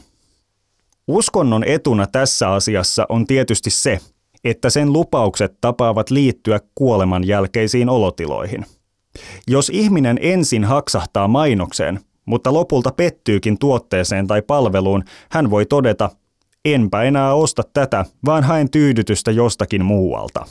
[1.08, 4.00] Uskonnon etuna tässä asiassa on tietysti se,
[4.44, 8.66] että sen lupaukset tapaavat liittyä kuoleman jälkeisiin olotiloihin.
[9.48, 16.10] Jos ihminen ensin haksahtaa mainokseen, mutta lopulta pettyykin tuotteeseen tai palveluun, hän voi todeta,
[16.66, 20.46] enpä enää osta tätä, vaan haen tyydytystä jostakin muualta.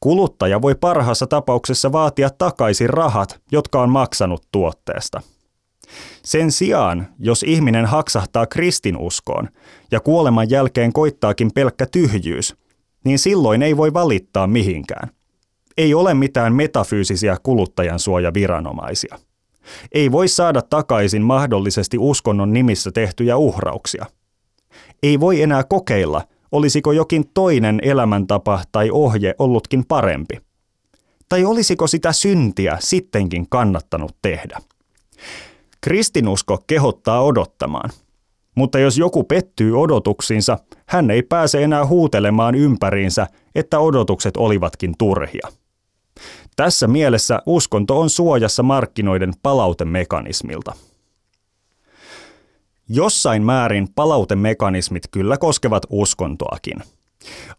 [0.00, 5.22] Kuluttaja voi parhaassa tapauksessa vaatia takaisin rahat, jotka on maksanut tuotteesta.
[6.24, 9.48] Sen sijaan, jos ihminen haksahtaa kristinuskoon
[9.90, 12.56] ja kuoleman jälkeen koittaakin pelkkä tyhjyys,
[13.04, 15.10] niin silloin ei voi valittaa mihinkään.
[15.76, 19.18] Ei ole mitään metafyysisiä kuluttajan suojaviranomaisia
[19.92, 24.06] ei voi saada takaisin mahdollisesti uskonnon nimissä tehtyjä uhrauksia.
[25.02, 30.40] Ei voi enää kokeilla, olisiko jokin toinen elämäntapa tai ohje ollutkin parempi.
[31.28, 34.58] Tai olisiko sitä syntiä sittenkin kannattanut tehdä?
[35.80, 37.90] Kristinusko kehottaa odottamaan.
[38.54, 45.48] Mutta jos joku pettyy odotuksiinsa, hän ei pääse enää huutelemaan ympäriinsä, että odotukset olivatkin turhia.
[46.56, 50.72] Tässä mielessä uskonto on suojassa markkinoiden palautemekanismilta.
[52.88, 56.76] Jossain määrin palautemekanismit kyllä koskevat uskontoakin.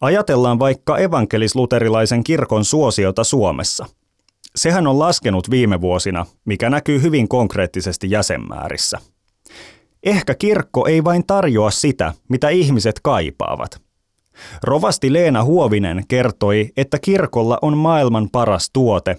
[0.01, 3.85] Ajatellaan vaikka evankelis-luterilaisen kirkon suosiota Suomessa.
[4.55, 8.97] Sehän on laskenut viime vuosina, mikä näkyy hyvin konkreettisesti jäsenmäärissä.
[10.03, 13.81] Ehkä kirkko ei vain tarjoa sitä, mitä ihmiset kaipaavat.
[14.63, 19.17] Rovasti Leena Huovinen kertoi, että kirkolla on maailman paras tuote,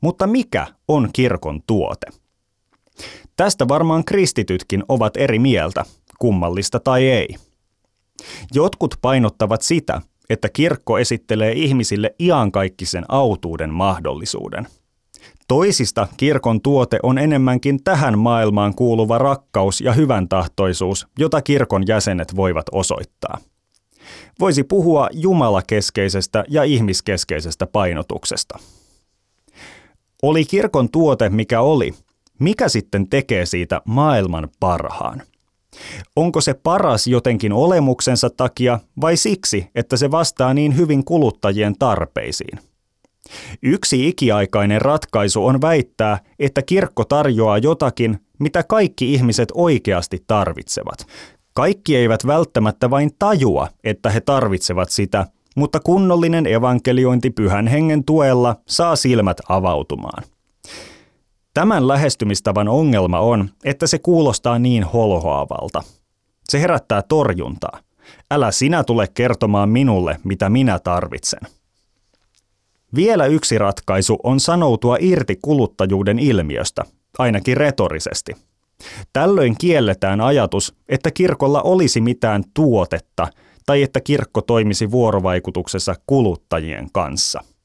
[0.00, 2.06] mutta mikä on kirkon tuote?
[3.36, 5.84] Tästä varmaan kristitytkin ovat eri mieltä,
[6.18, 7.28] kummallista tai ei.
[8.54, 14.66] Jotkut painottavat sitä, että kirkko esittelee ihmisille iankaikkisen autuuden mahdollisuuden.
[15.48, 22.36] Toisista kirkon tuote on enemmänkin tähän maailmaan kuuluva rakkaus ja hyvän tahtoisuus, jota kirkon jäsenet
[22.36, 23.38] voivat osoittaa.
[24.40, 28.58] Voisi puhua jumalakeskeisestä ja ihmiskeskeisestä painotuksesta.
[30.22, 31.94] Oli kirkon tuote mikä oli,
[32.38, 35.22] mikä sitten tekee siitä maailman parhaan?
[36.16, 42.58] Onko se paras jotenkin olemuksensa takia vai siksi, että se vastaa niin hyvin kuluttajien tarpeisiin?
[43.62, 51.06] Yksi ikiaikainen ratkaisu on väittää, että kirkko tarjoaa jotakin, mitä kaikki ihmiset oikeasti tarvitsevat.
[51.54, 58.56] Kaikki eivät välttämättä vain tajua, että he tarvitsevat sitä, mutta kunnollinen evankeliointi pyhän hengen tuella
[58.66, 60.22] saa silmät avautumaan.
[61.56, 65.82] Tämän lähestymistavan ongelma on, että se kuulostaa niin holhoavalta.
[66.48, 67.80] Se herättää torjuntaa.
[68.30, 71.40] Älä sinä tule kertomaan minulle, mitä minä tarvitsen.
[72.94, 76.82] Vielä yksi ratkaisu on sanoutua irti kuluttajuuden ilmiöstä,
[77.18, 78.32] ainakin retorisesti.
[79.12, 83.28] Tällöin kielletään ajatus, että kirkolla olisi mitään tuotetta
[83.66, 87.44] tai että kirkko toimisi vuorovaikutuksessa kuluttajien kanssa–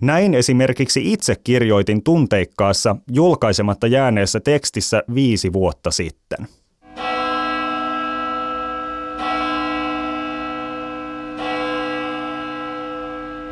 [0.00, 6.46] näin esimerkiksi itse kirjoitin tunteikkaassa julkaisematta jääneessä tekstissä viisi vuotta sitten.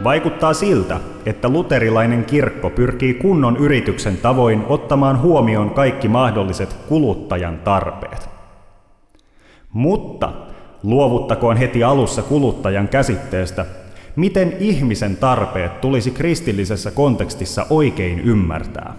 [0.04, 8.28] Vaikuttaa siltä, että luterilainen kirkko pyrkii kunnon yrityksen tavoin ottamaan huomioon kaikki mahdolliset kuluttajan tarpeet.
[9.72, 10.32] Mutta
[10.82, 13.66] luovuttakoon heti alussa kuluttajan käsitteestä
[14.18, 18.94] miten ihmisen tarpeet tulisi kristillisessä kontekstissa oikein ymmärtää.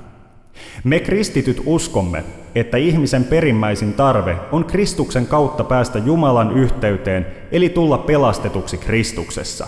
[0.83, 2.23] Me kristityt uskomme,
[2.55, 9.67] että ihmisen perimmäisin tarve on Kristuksen kautta päästä Jumalan yhteyteen, eli tulla pelastetuksi Kristuksessa.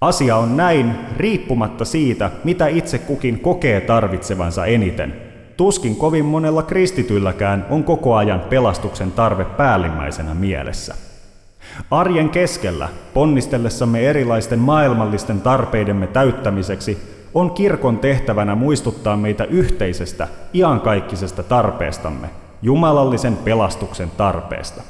[0.00, 5.14] Asia on näin riippumatta siitä, mitä itse kukin kokee tarvitsevansa eniten.
[5.56, 11.09] Tuskin kovin monella kristitylläkään on koko ajan pelastuksen tarve päällimmäisenä mielessä.
[11.90, 16.98] Arjen keskellä, ponnistellessamme erilaisten maailmallisten tarpeidemme täyttämiseksi,
[17.34, 22.30] on kirkon tehtävänä muistuttaa meitä yhteisestä, iankaikkisesta tarpeestamme,
[22.62, 24.82] jumalallisen pelastuksen tarpeesta.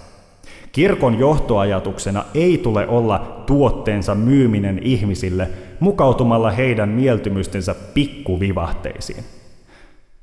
[0.73, 5.49] Kirkon johtoajatuksena ei tule olla tuotteensa myyminen ihmisille
[5.81, 9.25] mukautumalla heidän mieltymystensä pikkuvivahteisiin.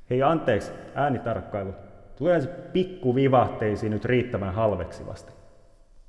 [0.10, 1.74] Hei anteeksi, äänitarkkailu.
[2.16, 5.37] Tulee se pikkuvivahteisiin nyt riittävän halveksivasti.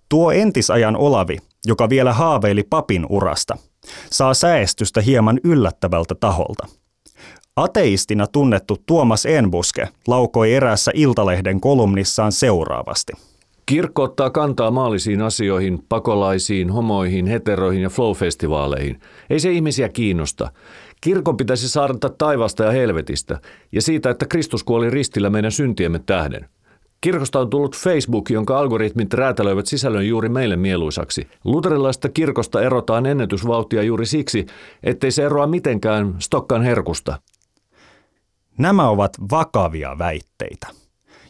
[0.08, 3.56] Tuo entisajan Olavi, joka vielä haaveili papin urasta,
[4.10, 6.66] saa säestystä hieman yllättävältä taholta.
[7.56, 13.12] Ateistina tunnettu Tuomas Enbuske laukoi eräässä Iltalehden kolumnissaan seuraavasti.
[13.66, 19.00] Kirkko ottaa kantaa maallisiin asioihin, pakolaisiin, homoihin, heteroihin ja flow-festivaaleihin.
[19.30, 20.50] Ei se ihmisiä kiinnosta.
[21.00, 23.40] Kirkon pitäisi saarnata taivasta ja helvetistä
[23.72, 26.48] ja siitä, että Kristus kuoli ristillä meidän syntiemme tähden.
[27.00, 31.28] Kirkosta on tullut Facebook, jonka algoritmit räätälöivät sisällön juuri meille mieluisaksi.
[31.44, 34.46] Luterilaista kirkosta erotaan ennätysvauhtia juuri siksi,
[34.82, 37.18] ettei se eroa mitenkään Stokkan herkusta.
[38.58, 40.66] Nämä ovat vakavia väitteitä.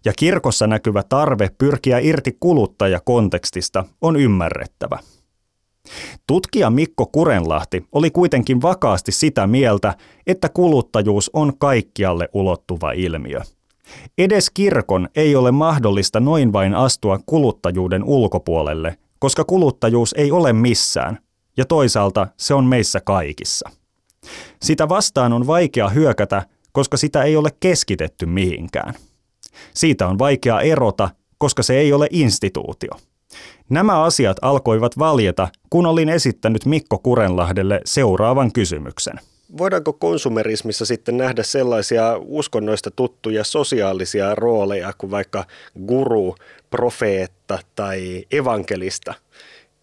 [0.05, 4.99] Ja kirkossa näkyvä tarve pyrkiä irti kuluttajakontekstista on ymmärrettävä.
[6.27, 9.95] Tutkija Mikko Kurenlahti oli kuitenkin vakaasti sitä mieltä,
[10.27, 13.41] että kuluttajuus on kaikkialle ulottuva ilmiö–
[14.19, 21.19] Edes kirkon ei ole mahdollista noin vain astua kuluttajuuden ulkopuolelle, koska kuluttajuus ei ole missään,
[21.57, 23.71] ja toisaalta se on meissä kaikissa.
[24.63, 28.95] Sitä vastaan on vaikea hyökätä, koska sitä ei ole keskitetty mihinkään.
[29.75, 32.91] Siitä on vaikea erota, koska se ei ole instituutio.
[33.69, 39.21] Nämä asiat alkoivat valjeta, kun olin esittänyt Mikko Kurenlahdelle seuraavan kysymyksen.
[39.57, 45.45] Voidaanko konsumerismissa sitten nähdä sellaisia uskonnoista tuttuja sosiaalisia rooleja kuin vaikka
[45.87, 46.35] guru,
[46.71, 49.15] profeetta tai evankelista?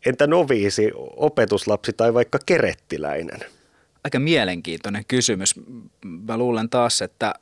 [0.06, 3.40] Entä noviisi, opetuslapsi tai vaikka kerettiläinen?
[4.04, 5.56] Aika mielenkiintoinen kysymys.
[6.06, 7.34] Mä luulen taas, että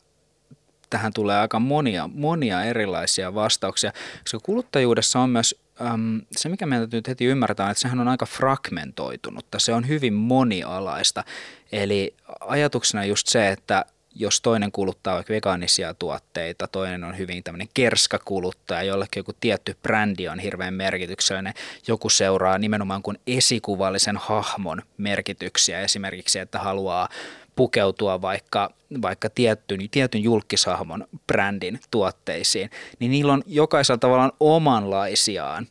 [0.90, 3.92] tähän tulee aika monia, monia erilaisia vastauksia,
[4.24, 8.26] koska kuluttajuudessa on myös äm, se, mikä meidän täytyy heti ymmärtää, että sehän on aika
[8.26, 11.24] fragmentoitunutta, se on hyvin monialaista.
[11.72, 17.68] Eli ajatuksena just se, että jos toinen kuluttaa vaikka vegaanisia tuotteita, toinen on hyvin tämmöinen
[17.74, 21.54] kerskakuluttaja, jollekin joku tietty brändi on hirveän merkityksellinen,
[21.88, 27.10] joku seuraa nimenomaan kuin esikuvallisen hahmon merkityksiä, esimerkiksi että haluaa
[27.56, 28.70] pukeutua vaikka,
[29.02, 35.68] vaikka tietyn, tietyn julkishahmon brändin tuotteisiin, niin niillä on jokaisella tavallaan omanlaisiaan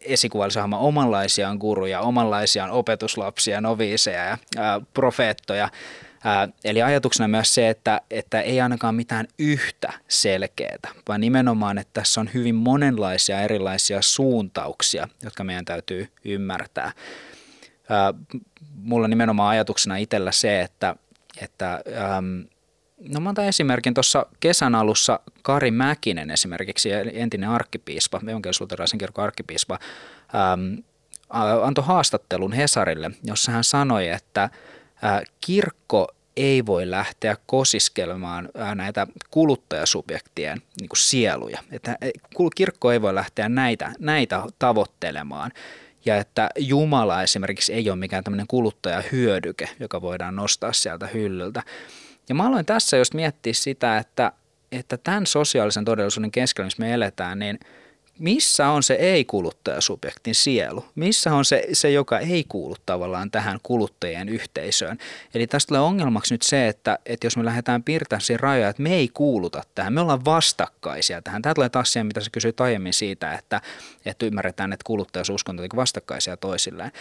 [0.00, 4.38] esikuvallisen hahmon omanlaisiaan guruja, omanlaisiaan opetuslapsia, noviiseja ja
[4.94, 5.68] profeettoja.
[6.64, 12.20] Eli ajatuksena myös se, että, että ei ainakaan mitään yhtä selkeää, vaan nimenomaan, että tässä
[12.20, 16.92] on hyvin monenlaisia erilaisia suuntauksia, jotka meidän täytyy ymmärtää
[18.86, 20.96] mulla nimenomaan ajatuksena itsellä se, että,
[21.42, 21.82] että
[22.16, 22.44] äm,
[23.08, 29.78] No mä otan esimerkin tuossa kesän alussa Kari Mäkinen esimerkiksi, entinen arkkipiispa, evankelisuutelaisen kirkon arkkipiispa,
[30.52, 30.82] äm,
[31.62, 34.50] antoi haastattelun Hesarille, jossa hän sanoi, että ä,
[35.40, 41.58] kirkko ei voi lähteä kosiskelemaan näitä kuluttajasubjektien niin kuin sieluja.
[41.72, 41.98] Että
[42.54, 45.52] kirkko ei voi lähteä näitä, näitä tavoittelemaan
[46.06, 51.62] ja että Jumala esimerkiksi ei ole mikään tämmöinen kuluttajahyödyke, joka voidaan nostaa sieltä hyllyltä.
[52.28, 54.32] Ja mä aloin tässä just miettiä sitä, että,
[54.72, 57.58] että tämän sosiaalisen todellisuuden keskellä, missä me eletään, niin–
[58.18, 60.84] missä on se ei-kuluttajasubjektin sielu?
[60.94, 64.98] Missä on se, se, joka ei kuulu tavallaan tähän kuluttajien yhteisöön?
[65.34, 68.82] Eli tästä tulee ongelmaksi nyt se, että, että jos me lähdetään piirtämään siihen rajoja, että
[68.82, 71.42] me ei kuuluta tähän, me ollaan vastakkaisia tähän.
[71.42, 73.60] Tämä tulee taas siihen, mitä sä kysyit aiemmin siitä, että,
[74.04, 76.92] että ymmärretään, että kuluttajasuuskunta on vastakkaisia toisilleen.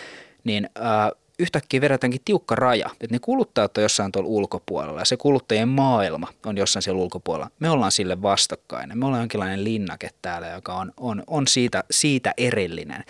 [0.43, 5.17] Niin äh, yhtäkkiä vedetäänkin tiukka raja, että ne kuluttajat on jossain tuolla ulkopuolella ja se
[5.17, 7.51] kuluttajien maailma on jossain siellä ulkopuolella.
[7.59, 8.97] Me ollaan sille vastakkainen.
[8.97, 13.03] Me ollaan jonkinlainen linnake täällä, joka on, on, on siitä, siitä erillinen.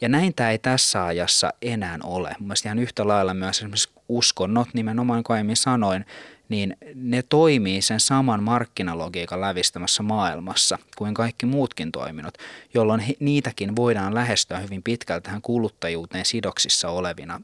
[0.00, 2.36] Ja näin tämä ei tässä ajassa enää ole.
[2.40, 6.04] Mielestäni ihan yhtä lailla myös esimerkiksi uskonnot, nimenomaan kuin aiemmin sanoin,
[6.48, 12.34] niin ne toimii sen saman markkinalogiikan lävistämässä maailmassa kuin kaikki muutkin toiminnot,
[12.74, 17.40] jolloin he, niitäkin voidaan lähestyä hyvin pitkälti tähän kuluttajuuteen sidoksissa olevina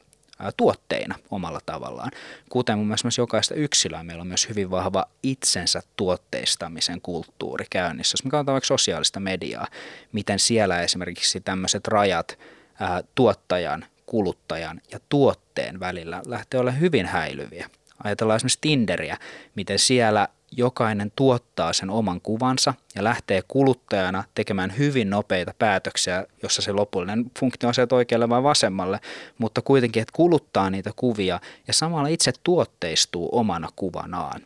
[0.56, 2.10] tuotteina omalla tavallaan.
[2.48, 8.14] Kuten mun mielestä myös jokaista yksilöä meillä on myös hyvin vahva itsensä tuotteistamisen kulttuuri käynnissä.
[8.14, 9.66] Jos me katsotaan vaikka sosiaalista mediaa,
[10.12, 12.38] miten siellä esimerkiksi tämmöiset rajat
[12.80, 17.70] ää, tuottajan, kuluttajan ja tuotteen välillä lähtee olla hyvin häilyviä.
[18.04, 19.16] Ajatellaan esimerkiksi Tinderiä,
[19.54, 26.62] miten siellä jokainen tuottaa sen oman kuvansa ja lähtee kuluttajana tekemään hyvin nopeita päätöksiä, jossa
[26.62, 29.00] se lopullinen funktio on sieltä oikealle vai vasemmalle,
[29.38, 34.40] mutta kuitenkin, että kuluttaa niitä kuvia ja samalla itse tuotteistuu omana kuvanaan.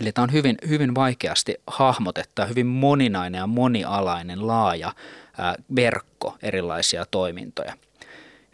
[0.00, 4.92] Eli tämä on hyvin, hyvin vaikeasti hahmotettu, hyvin moninainen ja monialainen laaja
[5.38, 7.74] ää, verkko erilaisia toimintoja.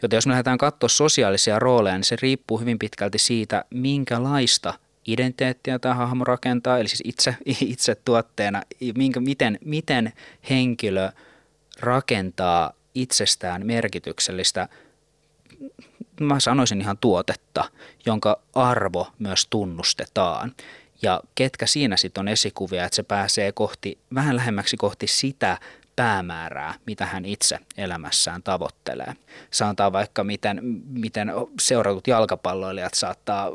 [0.01, 4.73] Joten jos me lähdetään katsoa sosiaalisia rooleja, niin se riippuu hyvin pitkälti siitä, minkälaista
[5.13, 7.35] identiteettiä tämä hahmo rakentaa, eli siis itse,
[7.73, 8.63] itse tuotteena,
[8.95, 10.13] minkä, miten, miten
[10.49, 11.11] henkilö
[11.79, 14.69] rakentaa itsestään merkityksellistä,
[16.19, 17.71] mä sanoisin ihan tuotetta,
[18.05, 20.55] jonka arvo myös tunnustetaan.
[21.01, 25.57] Ja ketkä siinä sitten on esikuvia, että se pääsee kohti, vähän lähemmäksi kohti sitä
[25.99, 29.13] päämäärää, mitä hän itse elämässään tavoittelee.
[29.51, 30.59] Sanotaan vaikka, miten,
[30.89, 31.31] miten
[31.61, 33.49] seuratut jalkapalloilijat saattaa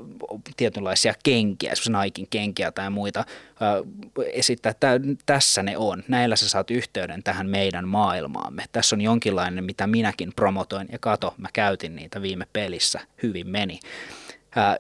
[0.57, 3.24] tietynlaisia kenkiä, esimerkiksi Naikin kenkiä tai muita,
[4.33, 6.02] esittää, että tässä ne on.
[6.09, 8.64] Näillä sä saat yhteyden tähän meidän maailmaamme.
[8.72, 13.80] Tässä on jonkinlainen, mitä minäkin promotoin ja kato, mä käytin niitä viime pelissä, hyvin meni.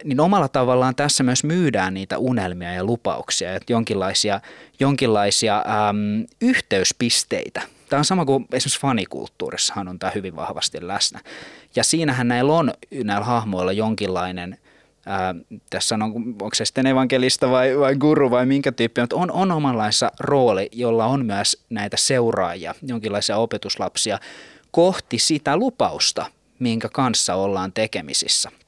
[0.04, 4.40] Niin omalla tavallaan tässä myös myydään niitä unelmia ja lupauksia, että jonkinlaisia,
[4.80, 7.62] jonkinlaisia äm, yhteyspisteitä.
[7.88, 11.20] Tämä on sama kuin esimerkiksi fanikulttuurissahan on tämä hyvin vahvasti läsnä.
[11.76, 14.58] Ja siinähän näillä on näillä hahmoilla jonkinlainen,
[15.06, 15.34] ää,
[15.70, 19.52] tässä on, onko se sitten evankelista vai, vai guru vai minkä tyyppi, mutta on, on
[19.52, 24.18] omanlaissa rooli, jolla on myös näitä seuraajia, jonkinlaisia opetuslapsia
[24.70, 26.26] kohti sitä lupausta,
[26.58, 28.50] minkä kanssa ollaan tekemisissä–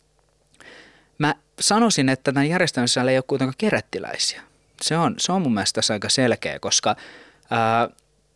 [1.19, 4.43] Mä sanoisin, että tämän järjestelmän sisällä ei ole kuitenkaan kerättiläisiä.
[4.83, 6.97] Se on, se on mun mielestä tässä aika selkeä, koska
[7.51, 7.89] ää,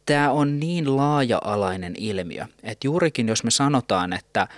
[0.07, 4.49] tämä on niin laaja-alainen ilmiö, että juurikin jos me sanotaan, että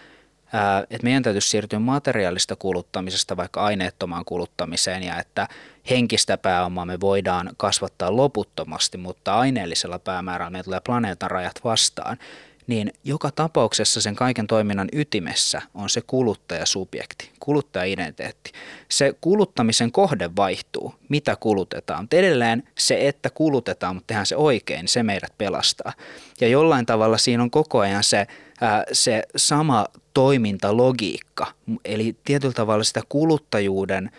[0.90, 5.48] että meidän täytyisi siirtyä materiaalista kuluttamisesta vaikka aineettomaan kuluttamiseen ja että
[5.90, 12.18] henkistä pääomaa me voidaan kasvattaa loputtomasti, mutta aineellisella päämäärällä meillä tulee planeetan rajat vastaan,
[12.66, 18.52] niin joka tapauksessa sen kaiken toiminnan ytimessä on se kuluttajasubjekti, kuluttajaidentiteetti.
[18.88, 24.88] Se kuluttamisen kohde vaihtuu, mitä kulutetaan, mutta edelleen se, että kulutetaan, mutta tehdään se oikein,
[24.88, 25.92] se meidät pelastaa.
[26.40, 28.26] Ja jollain tavalla siinä on koko ajan se,
[28.60, 31.46] ää, se sama toimintalogiikka,
[31.84, 34.10] eli tietyllä tavalla sitä kuluttajuuden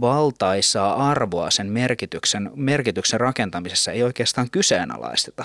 [0.00, 5.44] valtaisaa arvoa sen merkityksen, merkityksen rakentamisessa ei oikeastaan kyseenalaisteta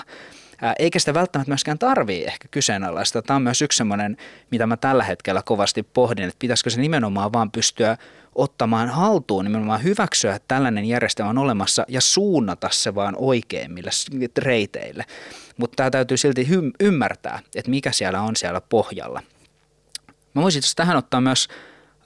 [0.78, 3.22] eikä sitä välttämättä myöskään tarvii ehkä kyseenalaista.
[3.22, 4.16] Tämä on myös yksi sellainen,
[4.50, 7.96] mitä mä tällä hetkellä kovasti pohdin, että pitäisikö se nimenomaan vaan pystyä
[8.34, 13.90] ottamaan haltuun, nimenomaan hyväksyä, että tällainen järjestelmä on olemassa ja suunnata se vaan oikeimmille
[14.38, 15.04] reiteille.
[15.56, 16.48] Mutta tämä täytyy silti
[16.80, 19.22] ymmärtää, että mikä siellä on siellä pohjalla.
[20.34, 21.48] Mä voisin tähän ottaa myös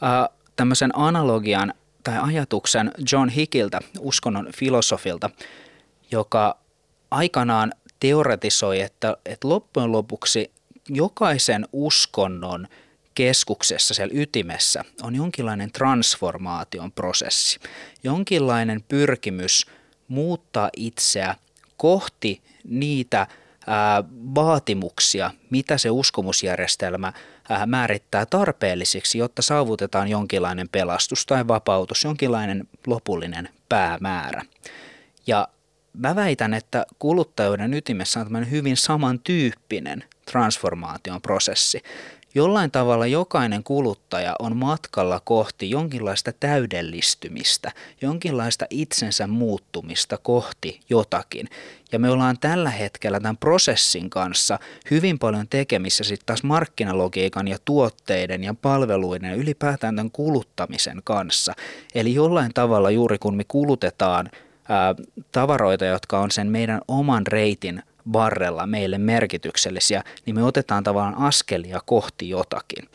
[0.03, 1.75] äh, tämmöisen analogian
[2.05, 5.31] tai ajatuksen John Hickiltä, uskonnon filosofilta,
[6.11, 6.59] joka
[7.11, 10.51] aikanaan teoretisoi, että, että loppujen lopuksi
[10.89, 12.69] jokaisen uskonnon
[13.15, 17.61] keskuksessa, siellä ytimessä, on jonkinlainen transformaation prosessi,
[18.03, 19.67] jonkinlainen pyrkimys
[20.09, 21.35] muuttaa itseä
[21.77, 23.27] kohti niitä
[23.67, 27.13] ää, vaatimuksia, mitä se uskomusjärjestelmä
[27.49, 34.43] ää, määrittää tarpeellisiksi, jotta saavutetaan jonkinlainen pelastus tai vapautus, jonkinlainen lopullinen päämäärä.
[35.27, 35.49] Ja
[35.99, 41.83] mä väitän, että kuluttajuuden ytimessä on tämmöinen hyvin samantyyppinen transformaation prosessi.
[42.35, 47.73] Jollain tavalla jokainen kuluttaja on matkalla kohti jonkinlaista täydellistymistä,
[48.03, 51.49] jonkinlaista itsensä muuttumista kohti jotakin.
[51.93, 54.59] Ja me ollaan tällä hetkellä tämän prosessin kanssa
[54.91, 61.55] hyvin paljon tekemissä sitten taas markkinalogiikan ja tuotteiden ja palveluiden ja ylipäätään tämän kuluttamisen kanssa.
[61.95, 64.31] Eli jollain tavalla juuri kun me kulutetaan–
[65.33, 71.81] tavaroita, jotka on sen meidän oman reitin varrella meille merkityksellisiä, niin me otetaan tavallaan askelia
[71.87, 72.89] kohti jotakin.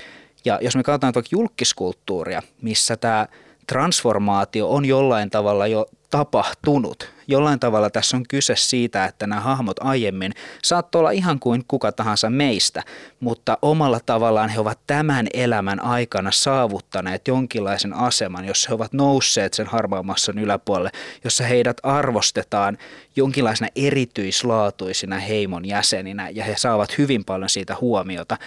[0.46, 3.28] Ja jos me katsotaan vaikka julkiskulttuuria, missä tämä
[3.68, 7.10] transformaatio on jollain tavalla jo tapahtunut.
[7.28, 10.32] Jollain tavalla tässä on kyse siitä, että nämä hahmot aiemmin
[10.64, 12.84] saattoi olla ihan kuin kuka tahansa meistä,
[13.20, 19.54] mutta omalla tavallaan he ovat tämän elämän aikana saavuttaneet jonkinlaisen aseman, jossa he ovat nousseet
[19.54, 20.92] sen harmaan massan yläpuolelle,
[21.24, 22.78] jossa heidät arvostetaan
[23.16, 28.38] jonkinlaisena erityislaatuisina heimon jäseninä ja he saavat hyvin paljon siitä huomiota.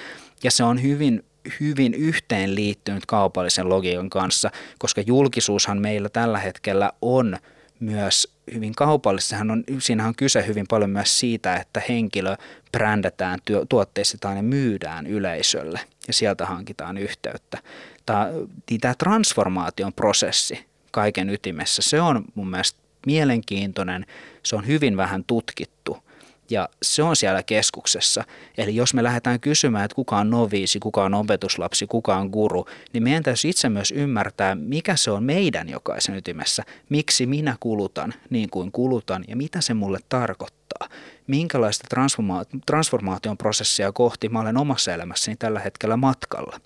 [0.42, 1.22] Ja se on hyvin
[1.60, 7.36] hyvin yhteen liittynyt kaupallisen logiikan kanssa, koska julkisuushan meillä tällä hetkellä on
[7.80, 12.36] myös hyvin kaupallisessahan on, siinähän on kyse hyvin paljon myös siitä, että henkilö
[12.72, 17.58] brändätään, työ, tuotteistetaan ja myydään yleisölle ja sieltä hankitaan yhteyttä.
[18.06, 18.28] Tämä,
[18.70, 24.06] niin tämä transformaation prosessi kaiken ytimessä, se on mun mielestä mielenkiintoinen,
[24.42, 26.05] se on hyvin vähän tutkittu
[26.50, 28.24] ja se on siellä keskuksessa.
[28.58, 32.66] Eli jos me lähdetään kysymään, että kuka on noviisi, kuka on opetuslapsi, kuka on guru,
[32.92, 36.62] niin meidän täytyy itse myös ymmärtää, mikä se on meidän jokaisen ytimessä.
[36.88, 40.88] Miksi minä kulutan niin kuin kulutan ja mitä se mulle tarkoittaa.
[41.26, 46.60] Minkälaista transforma- transformaation prosessia kohti mä olen omassa elämässäni tällä hetkellä matkalla.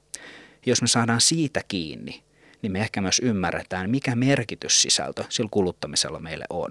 [0.67, 2.23] Jos me saadaan siitä kiinni,
[2.63, 6.71] niin me ehkä myös ymmärretään, mikä merkityssisältö sillä kuluttamisella meille on.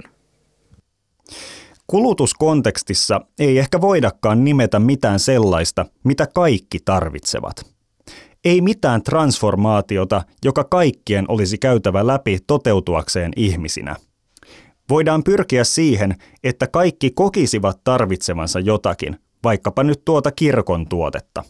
[1.90, 7.66] Kulutuskontekstissa ei ehkä voidakaan nimetä mitään sellaista, mitä kaikki tarvitsevat.
[8.46, 13.96] Ei mitään transformaatiota, joka kaikkien olisi käytävä läpi toteutuakseen ihmisinä.
[14.90, 21.44] Voidaan pyrkiä siihen, että kaikki kokisivat tarvitsevansa jotakin, vaikkapa nyt tuota kirkon tuotetta.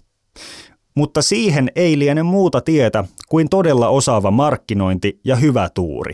[0.95, 6.13] Mutta siihen ei liene muuta tietä kuin todella osaava markkinointi ja hyvä tuuri.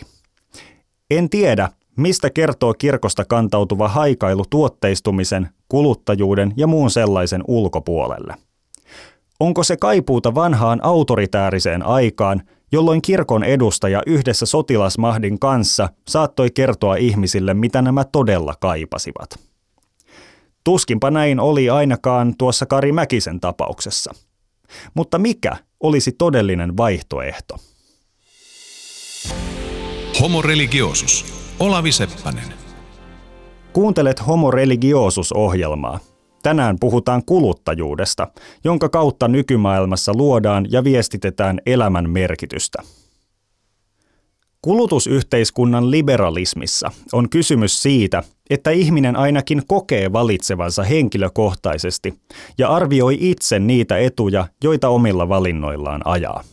[1.11, 8.33] En tiedä, Mistä kertoo kirkosta kantautuva haikailu tuotteistumisen, kuluttajuuden ja muun sellaisen ulkopuolelle?
[9.39, 12.41] Onko se kaipuuta vanhaan autoritääriseen aikaan,
[12.71, 19.39] jolloin kirkon edustaja yhdessä sotilasmahdin kanssa saattoi kertoa ihmisille, mitä nämä todella kaipasivat?
[20.63, 24.13] Tuskinpa näin oli ainakaan tuossa Kari Mäkisen tapauksessa.
[24.93, 27.55] Mutta mikä olisi todellinen vaihtoehto?
[30.21, 31.44] Homo religiosus.
[31.59, 32.53] Olavi Seppänen.
[33.73, 35.99] Kuuntelet Homo Religiosus-ohjelmaa.
[36.43, 38.27] Tänään puhutaan kuluttajuudesta,
[38.63, 42.83] jonka kautta nykymaailmassa luodaan ja viestitetään elämän merkitystä.
[44.61, 52.13] Kulutusyhteiskunnan liberalismissa on kysymys siitä, että ihminen ainakin kokee valitsevansa henkilökohtaisesti
[52.57, 56.43] ja arvioi itse niitä etuja, joita omilla valinnoillaan ajaa.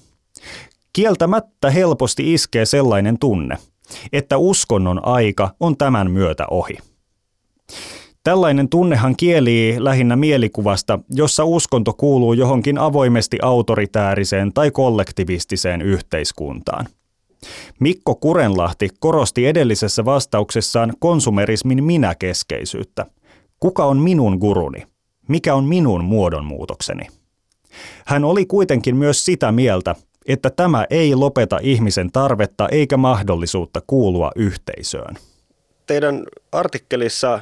[0.93, 3.59] Kieltämättä helposti iskee sellainen tunne,
[4.13, 6.79] että uskonnon aika on tämän myötä ohi.
[8.25, 16.87] Tällainen tunnehan kielii lähinnä mielikuvasta, jossa uskonto kuuluu johonkin avoimesti autoritääriseen tai kollektivistiseen yhteiskuntaan.
[17.81, 23.07] Mikko Kurenlahti korosti edellisessä vastauksessaan konsumerismin minäkeskeisyyttä.
[23.61, 24.83] Kuka on minun guruni?
[25.29, 27.07] Mikä on minun muodonmuutokseni?
[28.07, 29.95] Hän oli kuitenkin myös sitä mieltä,
[30.27, 35.15] että tämä ei lopeta ihmisen tarvetta eikä mahdollisuutta kuulua yhteisöön.
[35.87, 37.41] Teidän artikkelissa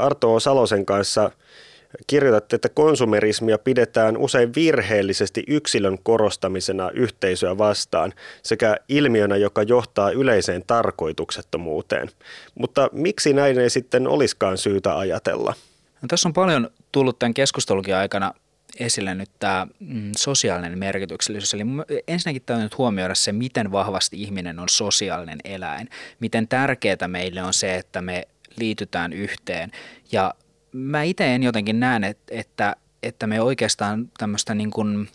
[0.00, 1.30] Arto Salosen kanssa
[2.06, 8.12] kirjoitatte, että konsumerismia pidetään usein virheellisesti yksilön korostamisena yhteisöä vastaan
[8.42, 12.08] sekä ilmiönä, joka johtaa yleiseen tarkoituksettomuuteen.
[12.54, 15.54] Mutta miksi näin ei sitten olisikaan syytä ajatella?
[16.02, 18.34] No, tässä on paljon tullut tämän keskustelun aikana
[18.80, 21.54] esille nyt tämä mm, sosiaalinen merkityksellisyys.
[21.54, 21.62] Eli
[22.08, 25.88] ensinnäkin täytyy nyt huomioida se, miten vahvasti ihminen on sosiaalinen eläin.
[26.20, 29.70] Miten tärkeää meille on se, että me liitytään yhteen.
[30.12, 30.34] Ja
[30.72, 35.08] mä itse en jotenkin näe, että, että me oikeastaan tämmöistä niin kuin,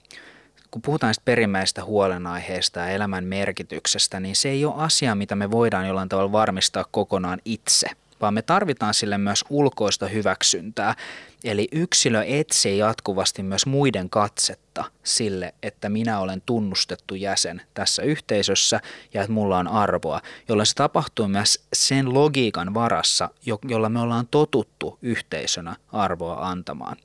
[0.72, 5.88] kun puhutaan perimmäistä huolenaiheesta ja elämän merkityksestä, niin se ei ole asia, mitä me voidaan
[5.88, 7.88] jollain tavalla varmistaa kokonaan itse–
[8.24, 10.96] vaan me tarvitaan sille myös ulkoista hyväksyntää.
[11.44, 18.82] Eli yksilö etsii jatkuvasti myös muiden katsetta sille, että minä olen tunnustettu jäsen tässä yhteisössä
[19.14, 23.30] ja että mulla on arvoa, jolla se tapahtuu myös sen logiikan varassa,
[23.70, 26.98] jolla me ollaan totuttu yhteisönä arvoa antamaan.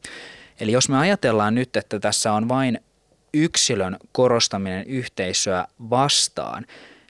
[0.60, 2.80] Eli jos me ajatellaan nyt, että tässä on vain
[3.34, 6.66] yksilön korostaminen yhteisöä vastaan,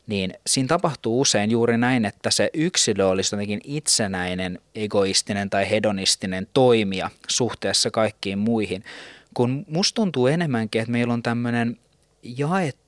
[0.08, 6.46] niin siinä tapahtuu usein juuri näin, että se yksilö olisi jotenkin itsenäinen, egoistinen tai hedonistinen
[6.54, 8.84] toimija suhteessa kaikkiin muihin,
[9.34, 11.76] kun musta tuntuu enemmänkin, että meillä on tämmöinen
[12.22, 12.87] jaettu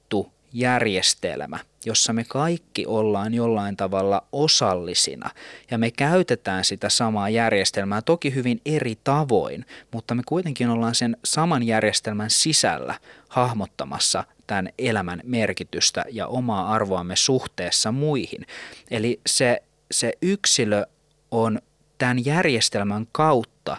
[0.53, 5.31] järjestelmä, jossa me kaikki ollaan jollain tavalla osallisina
[5.71, 11.17] ja me käytetään sitä samaa järjestelmää toki hyvin eri tavoin, mutta me kuitenkin ollaan sen
[11.25, 12.95] saman järjestelmän sisällä
[13.29, 18.47] hahmottamassa tämän elämän merkitystä ja omaa arvoamme suhteessa muihin.
[18.91, 20.87] Eli se, se yksilö
[21.31, 21.59] on
[21.99, 23.77] tämän järjestelmän kautta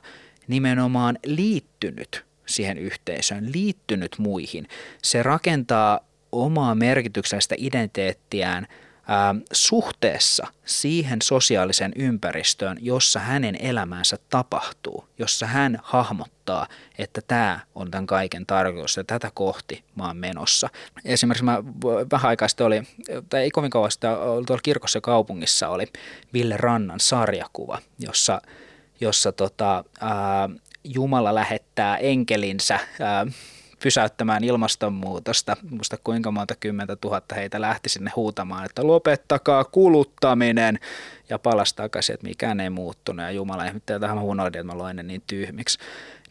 [0.48, 4.68] nimenomaan liittynyt siihen yhteisöön, liittynyt muihin.
[5.02, 6.00] Se rakentaa
[6.32, 8.68] omaa merkityksellistä identiteettiään–
[9.52, 16.68] suhteessa siihen sosiaaliseen ympäristöön, jossa hänen elämänsä tapahtuu, jossa hän hahmottaa,
[16.98, 20.70] että tämä on tämän kaiken tarkoitus ja tätä kohti mä oon menossa.
[21.06, 21.64] Esimerkiksi mä
[22.12, 22.84] vähän aikaa sitten oli,
[23.30, 24.12] tai ei kovin kauan sitten,
[24.48, 25.88] tuolla kirkossa ja kaupungissa oli
[26.34, 28.42] Ville Rannan sarjakuva, jossa,
[29.02, 30.50] jossa tota, ää,
[30.84, 33.26] Jumala lähettää enkelinsä ää,
[33.84, 35.58] pysäyttämään ilmastonmuutosta.
[35.70, 40.80] Muista kuinka monta kymmentä tuhatta heitä lähti sinne huutamaan, että lopettakaa kuluttaminen
[41.30, 44.78] ja palas takaisin, että mikään ei muuttunut ja Jumala ihmettelee, että mä unohdin, että mä
[44.78, 45.80] loin ne niin tyhmiksi.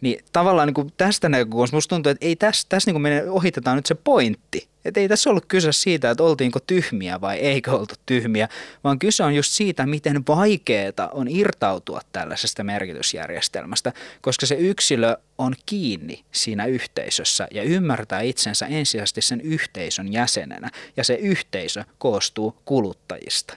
[0.00, 3.76] Niin tavallaan niin kuin tästä näkökulmasta musta tuntuu, että ei tässä, tässä niin kuin ohitetaan
[3.76, 4.68] nyt se pointti.
[4.84, 8.48] Että ei tässä ollut kyse siitä, että oltiinko tyhmiä vai eikö oltu tyhmiä,
[8.84, 15.54] vaan kyse on just siitä, miten vaikeaa on irtautua tällaisesta merkitysjärjestelmästä, koska se yksilö on
[15.66, 23.56] kiinni siinä yhteisössä ja ymmärtää itsensä ensisijaisesti sen yhteisön jäsenenä, ja se yhteisö koostuu kuluttajista.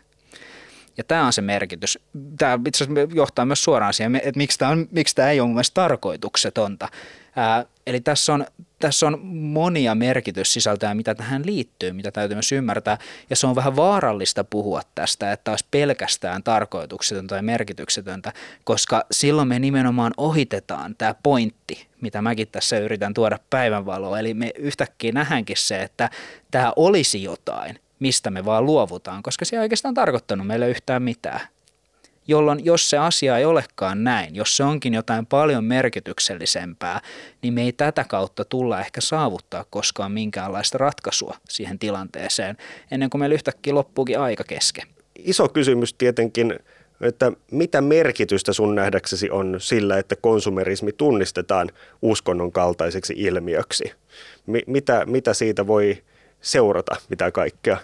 [0.98, 2.00] Ja tämä on se merkitys.
[2.38, 5.48] Tämä itse asiassa johtaa myös suoraan siihen, että miksi tämä, on, miksi tämä ei ole
[5.48, 6.90] mun mielestä tarkoituksetonta.
[7.36, 8.46] Ää, eli tässä on,
[8.80, 12.98] tässä on monia merkityssisältöjä, mitä tähän liittyy, mitä täytyy myös ymmärtää.
[13.30, 18.34] Ja se on vähän vaarallista puhua tästä, että olisi pelkästään tarkoituksetönta ja merkityksetöntä,
[18.64, 24.20] koska silloin me nimenomaan ohitetaan tämä pointti, mitä mäkin tässä yritän tuoda päivänvaloon.
[24.20, 26.10] Eli me yhtäkkiä nähdäänkin se, että
[26.52, 31.48] tämä olisi jotain, mistä me vaan luovutaan, koska se ei oikeastaan tarkoittanut meille yhtään mitään.
[32.28, 37.02] Jolloin jos se asia ei olekaan näin, jos se onkin jotain paljon merkityksellisempää,
[37.42, 42.58] niin me ei tätä kautta tulla ehkä saavuttaa koskaan minkäänlaista ratkaisua siihen tilanteeseen,
[42.92, 44.88] ennen kuin meillä yhtäkkiä loppuukin aika kesken.
[45.20, 46.60] Iso kysymys tietenkin,
[47.02, 51.70] että mitä merkitystä sun nähdäksesi on sillä, että konsumerismi tunnistetaan
[52.02, 53.92] uskonnon kaltaiseksi ilmiöksi?
[54.68, 56.04] mitä, mitä siitä voi
[56.42, 57.78] seurata, mitä kaikkea?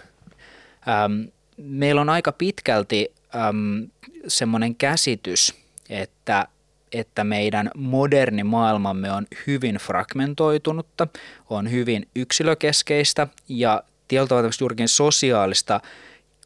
[0.88, 1.22] Ähm,
[1.56, 3.82] meillä on aika pitkälti ähm,
[4.28, 5.54] semmoinen käsitys,
[5.88, 6.48] että,
[6.92, 11.06] että meidän moderni maailmamme on hyvin fragmentoitunutta,
[11.50, 15.80] on hyvin yksilökeskeistä ja tietyllä juurikin sosiaalista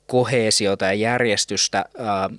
[0.06, 2.30] kohesiota ja järjestystä ää,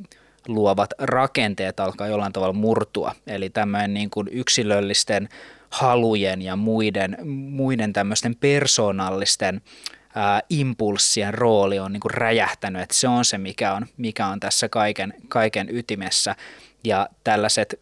[0.47, 3.15] luovat rakenteet alkaa jollain tavalla murtua.
[3.27, 5.29] Eli tämmöinen niin kuin yksilöllisten
[5.69, 9.61] halujen ja muiden, muiden tämmöisten persoonallisten
[10.15, 14.39] ää, impulssien rooli on niin kuin räjähtänyt, että se on se, mikä on, mikä on
[14.39, 16.35] tässä kaiken, kaiken ytimessä.
[16.83, 17.79] Ja tällaiset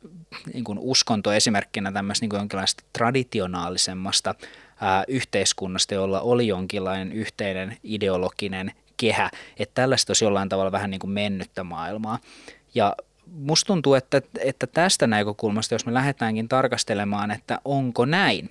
[0.54, 4.36] niin kuin uskonto esimerkkinä tämmöistä niin kuin jonkinlaista traditionaalisemmasta
[4.82, 11.00] ää, yhteiskunnasta, jolla oli jonkinlainen yhteinen ideologinen kehä, että tällaista olisi jollain tavalla vähän niin
[11.00, 12.20] kuin mennyttä maailmaa.
[12.76, 12.96] Ja
[13.32, 18.50] musta tuntuu, että, että tästä näkökulmasta, jos me lähdetäänkin tarkastelemaan, että onko näin,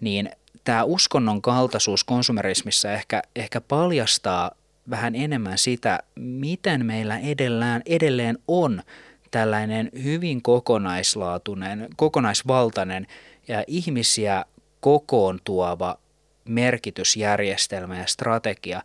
[0.00, 0.30] niin
[0.64, 4.50] tämä uskonnon kaltaisuus konsumerismissa ehkä, ehkä paljastaa
[4.90, 8.82] vähän enemmän sitä, miten meillä edellään, edelleen on
[9.30, 13.06] tällainen hyvin kokonaislaatuinen, kokonaisvaltainen
[13.48, 14.44] ja ihmisiä
[14.80, 15.98] kokoon tuova
[16.44, 18.82] merkitysjärjestelmä ja strategia,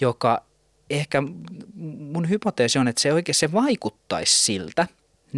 [0.00, 0.42] joka
[0.90, 1.22] ehkä
[1.98, 4.86] mun hypoteesi on, että se oikein se vaikuttaisi siltä,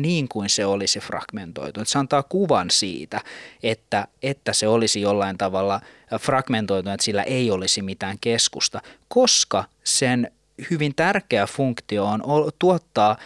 [0.03, 1.89] niin kuin se olisi fragmentoitunut.
[1.89, 3.21] Se antaa kuvan siitä,
[3.63, 5.81] että, että se olisi jollain tavalla
[6.21, 10.33] fragmentoitunut, että sillä ei olisi mitään keskusta, koska sen
[10.71, 12.23] hyvin tärkeä funktio on
[12.59, 13.17] tuottaa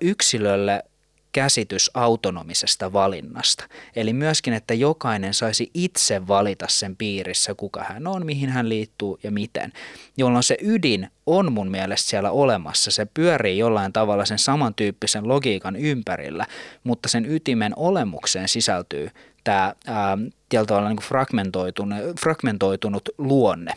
[0.00, 0.84] yksilölle
[1.32, 3.64] käsitys autonomisesta valinnasta.
[3.96, 9.08] Eli myöskin, että jokainen saisi itse valita sen piirissä, kuka hän on, mihin hän liittyy
[9.22, 9.72] ja miten.
[10.16, 12.90] Jolloin se ydin on mun mielestä siellä olemassa.
[12.90, 16.46] Se pyörii jollain tavalla sen samantyyppisen logiikan ympärillä,
[16.84, 19.10] mutta sen ytimen olemukseen sisältyy
[19.44, 20.18] tämä ää,
[20.66, 23.72] tavalla niin fragmentoitunut, fragmentoitunut luonne.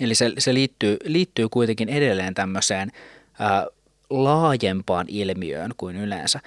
[0.00, 2.92] Eli se, se liittyy, liittyy kuitenkin edelleen tämmöiseen
[3.38, 3.66] ää,
[4.10, 6.40] laajempaan ilmiöön kuin yleensä.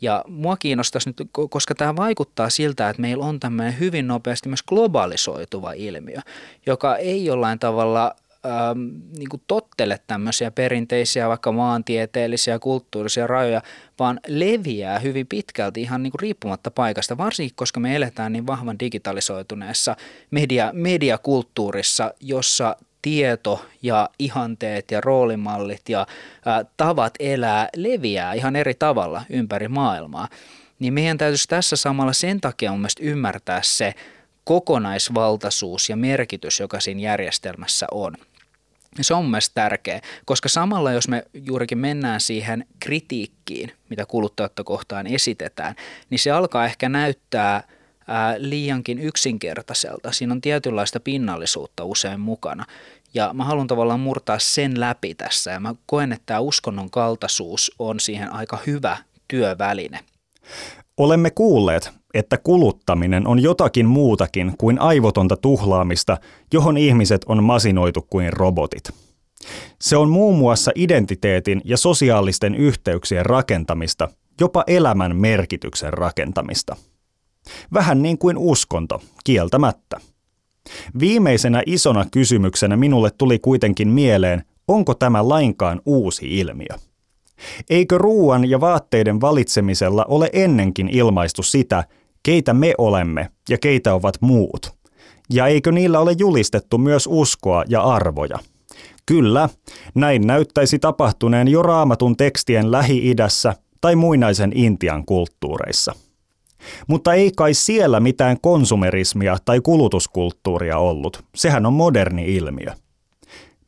[0.00, 4.62] Ja mua kiinnostaisi nyt, koska tämä vaikuttaa siltä, että meillä on tämmöinen hyvin nopeasti myös
[4.62, 6.18] globalisoituva ilmiö,
[6.66, 8.14] joka ei jollain tavalla
[8.46, 8.78] ähm,
[9.18, 13.62] niin kuin tottele tämmöisiä perinteisiä vaikka maantieteellisiä ja kulttuurisia rajoja,
[13.98, 18.78] vaan leviää hyvin pitkälti ihan niin kuin riippumatta paikasta, varsinkin koska me eletään niin vahvan
[18.78, 19.96] digitalisoituneessa
[20.30, 28.74] media, mediakulttuurissa, jossa tieto ja ihanteet ja roolimallit ja ä, tavat elää leviää ihan eri
[28.74, 30.28] tavalla ympäri maailmaa,
[30.78, 33.94] niin meidän täytyisi tässä samalla sen takia mun mielestä ymmärtää se
[34.44, 38.14] kokonaisvaltaisuus ja merkitys, joka siinä järjestelmässä on.
[39.00, 45.06] Se on mielestä tärkeä, koska samalla jos me juurikin mennään siihen kritiikkiin, mitä kuluttajatta kohtaan
[45.06, 45.74] esitetään,
[46.10, 47.62] niin se alkaa ehkä näyttää–
[48.38, 50.12] liiankin yksinkertaiselta.
[50.12, 52.64] Siinä on tietynlaista pinnallisuutta usein mukana.
[53.14, 57.72] Ja mä haluan tavallaan murtaa sen läpi tässä ja mä koen, että tämä uskonnon kaltaisuus
[57.78, 58.96] on siihen aika hyvä
[59.28, 60.00] työväline.
[60.96, 66.16] Olemme kuulleet, että kuluttaminen on jotakin muutakin kuin aivotonta tuhlaamista,
[66.52, 68.90] johon ihmiset on masinoitu kuin robotit.
[69.80, 74.08] Se on muun muassa identiteetin ja sosiaalisten yhteyksien rakentamista,
[74.40, 76.76] jopa elämän merkityksen rakentamista.
[77.74, 80.00] Vähän niin kuin uskonto, kieltämättä.
[81.00, 86.78] Viimeisenä isona kysymyksenä minulle tuli kuitenkin mieleen, onko tämä lainkaan uusi ilmiö.
[87.70, 91.84] Eikö ruuan ja vaatteiden valitsemisella ole ennenkin ilmaistu sitä,
[92.22, 94.78] keitä me olemme ja keitä ovat muut?
[95.30, 98.38] Ja eikö niillä ole julistettu myös uskoa ja arvoja?
[99.06, 99.48] Kyllä,
[99.94, 105.94] näin näyttäisi tapahtuneen jo raamatun tekstien Lähi-idässä tai muinaisen Intian kulttuureissa.
[106.86, 111.24] Mutta ei kai siellä mitään konsumerismia tai kulutuskulttuuria ollut.
[111.34, 112.72] Sehän on moderni ilmiö.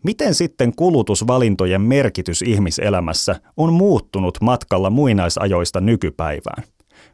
[0.03, 6.65] Miten sitten kulutusvalintojen merkitys ihmiselämässä on muuttunut matkalla muinaisajoista nykypäivään?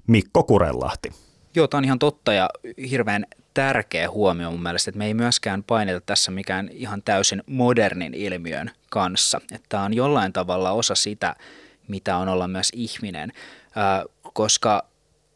[0.06, 1.12] Mikko Kurelahti.
[1.54, 2.50] Joo, tämä on ihan totta ja
[2.90, 8.14] hirveän tärkeä huomio mun mielestä, että me ei myöskään paineta tässä mikään ihan täysin modernin
[8.14, 9.40] ilmiön kanssa.
[9.52, 11.36] Että tämä on jollain tavalla osa sitä,
[11.88, 13.32] mitä on olla myös ihminen,
[14.32, 14.84] koska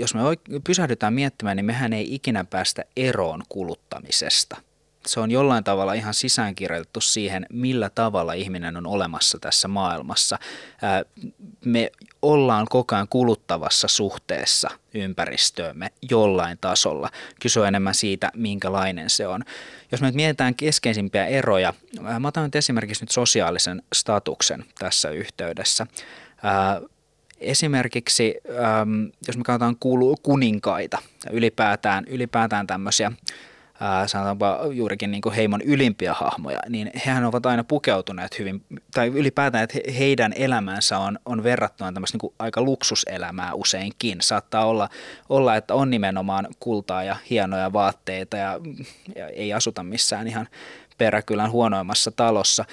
[0.00, 0.20] jos me
[0.64, 4.56] pysähdytään miettimään, niin mehän ei ikinä päästä eroon kuluttamisesta.
[5.06, 10.38] Se on jollain tavalla ihan sisäänkirjoitettu siihen, millä tavalla ihminen on olemassa tässä maailmassa.
[11.64, 11.90] Me
[12.22, 17.10] ollaan koko ajan kuluttavassa suhteessa ympäristöömme jollain tasolla.
[17.40, 19.44] Kysyä enemmän siitä, minkälainen se on.
[19.92, 21.74] Jos me nyt mietitään keskeisimpiä eroja,
[22.18, 25.86] mä otan nyt esimerkiksi nyt sosiaalisen statuksen tässä yhteydessä
[27.40, 29.76] esimerkiksi, ähm, jos me katsotaan
[30.22, 33.12] kuninkaita ja ylipäätään, ylipäätään tämmöisiä
[34.06, 38.62] sanotaanpa juurikin niin heimon ylimpiä hahmoja, niin hehän ovat aina pukeutuneet hyvin,
[38.94, 44.18] tai ylipäätään, että heidän elämänsä on, on verrattuna tämmöistä niin aika luksuselämää useinkin.
[44.20, 44.88] Saattaa olla,
[45.28, 48.60] olla, että on nimenomaan kultaa ja hienoja vaatteita ja,
[49.16, 50.48] ja ei asuta missään ihan
[50.98, 52.64] peräkylän huonoimmassa talossa.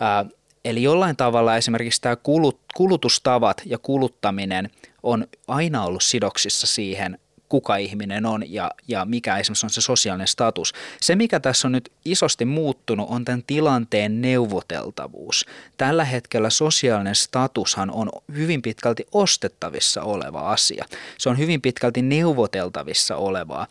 [0.00, 0.24] Ää,
[0.64, 4.70] eli jollain tavalla esimerkiksi tämä kulut, kulutustavat ja kuluttaminen
[5.02, 10.28] on aina ollut sidoksissa siihen kuka ihminen on ja, ja mikä esimerkiksi on se sosiaalinen
[10.28, 10.72] status.
[11.00, 15.46] Se, mikä tässä on nyt isosti muuttunut, on tämän tilanteen neuvoteltavuus.
[15.76, 20.84] Tällä hetkellä sosiaalinen statushan on hyvin pitkälti ostettavissa oleva asia.
[21.18, 23.66] Se on hyvin pitkälti neuvoteltavissa olevaa.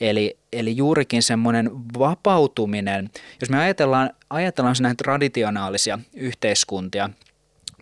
[0.00, 7.10] Eli, eli juurikin semmoinen vapautuminen, jos me ajatellaan, ajatellaan näitä traditionaalisia yhteiskuntia,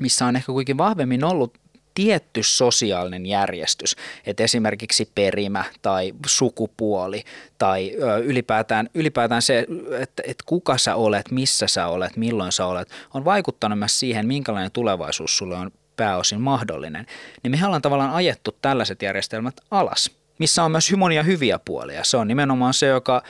[0.00, 1.58] missä on ehkä kuitenkin vahvemmin ollut
[1.94, 3.96] tietty sosiaalinen järjestys,
[4.26, 7.24] että esimerkiksi perimä tai sukupuoli
[7.58, 7.92] tai
[8.24, 9.66] ylipäätään, ylipäätään se,
[10.00, 14.26] että, että kuka sä olet, missä sä olet, milloin sä olet, on vaikuttanut myös siihen,
[14.26, 17.06] minkälainen tulevaisuus sulle on pääosin mahdollinen,
[17.42, 22.04] niin me ollaan tavallaan ajettu tällaiset järjestelmät alas missä on myös monia hyviä puolia.
[22.04, 23.22] Se on nimenomaan se, joka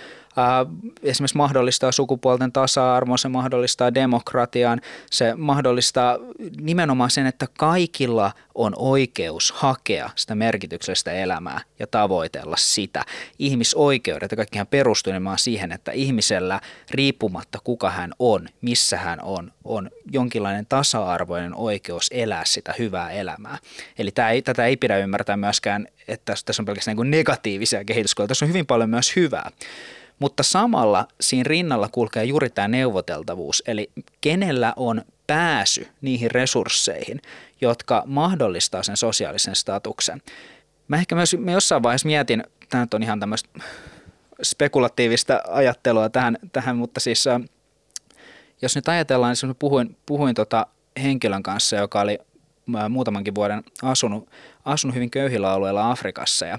[1.03, 4.81] esimerkiksi mahdollistaa sukupuolten tasa-arvon, se mahdollistaa demokratian,
[5.11, 6.19] se mahdollistaa
[6.61, 13.05] nimenomaan sen, että kaikilla on oikeus hakea sitä merkityksellistä elämää ja tavoitella sitä.
[13.39, 16.61] Ihmisoikeudet ja kaikkihan perustuu nimenomaan siihen, että ihmisellä
[16.91, 23.59] riippumatta kuka hän on, missä hän on, on jonkinlainen tasa-arvoinen oikeus elää sitä hyvää elämää.
[23.99, 28.29] Eli tämä ei, tätä ei pidä ymmärtää myöskään, että tässä on pelkästään niin negatiivisia kehityskulkuja,
[28.29, 29.51] tässä on hyvin paljon myös hyvää.
[30.19, 33.91] Mutta samalla siinä rinnalla kulkee juuri tämä neuvoteltavuus, eli
[34.21, 37.23] kenellä on pääsy niihin resursseihin,
[37.61, 40.23] jotka mahdollistaa sen sosiaalisen statuksen.
[40.89, 43.49] Mä ehkä myös mä jossain vaiheessa mietin, tämä on ihan tämmöistä
[44.43, 47.25] spekulatiivista ajattelua tähän, tähän mutta siis
[48.63, 50.67] jos nyt ajatellaan, niin puhuin, puhuin tota
[51.03, 52.19] henkilön kanssa, joka oli
[52.89, 54.31] muutamankin vuoden asunut,
[54.65, 56.59] asunut hyvin köyhillä alueilla Afrikassa ja,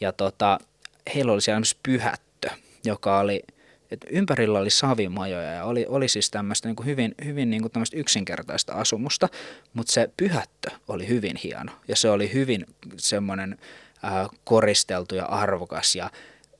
[0.00, 0.58] ja tota,
[1.14, 2.22] heillä oli siellä pyhät
[2.84, 3.42] joka oli,
[3.90, 8.72] että ympärillä oli savimajoja ja oli, oli siis tämmöistä niin hyvin, hyvin niin kuin yksinkertaista
[8.72, 9.28] asumusta,
[9.74, 12.66] mutta se pyhättö oli hyvin hieno ja se oli hyvin
[12.96, 13.58] semmoinen
[14.04, 16.10] äh, koristeltu ja arvokas ja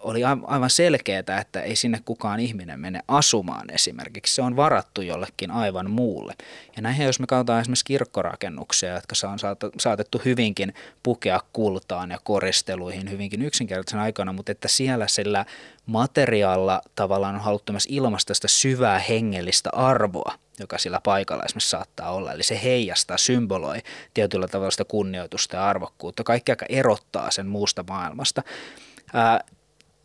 [0.01, 4.35] oli aivan selkeää, että ei sinne kukaan ihminen mene asumaan esimerkiksi.
[4.35, 6.35] Se on varattu jollekin aivan muulle.
[6.77, 9.39] Ja näihin, jos me katsotaan esimerkiksi kirkkorakennuksia, jotka on
[9.79, 15.45] saatettu hyvinkin pukea kultaan ja koristeluihin hyvinkin yksinkertaisen aikana, mutta että siellä sillä
[15.87, 22.11] materiaalilla tavallaan on haluttu myös ilmaista sitä syvää hengellistä arvoa, joka sillä paikalla esimerkiksi saattaa
[22.11, 22.33] olla.
[22.33, 23.79] Eli se heijastaa, symboloi
[24.15, 28.43] tietyllä tavalla sitä kunnioitusta ja arvokkuutta, kaikki aika erottaa sen muusta maailmasta.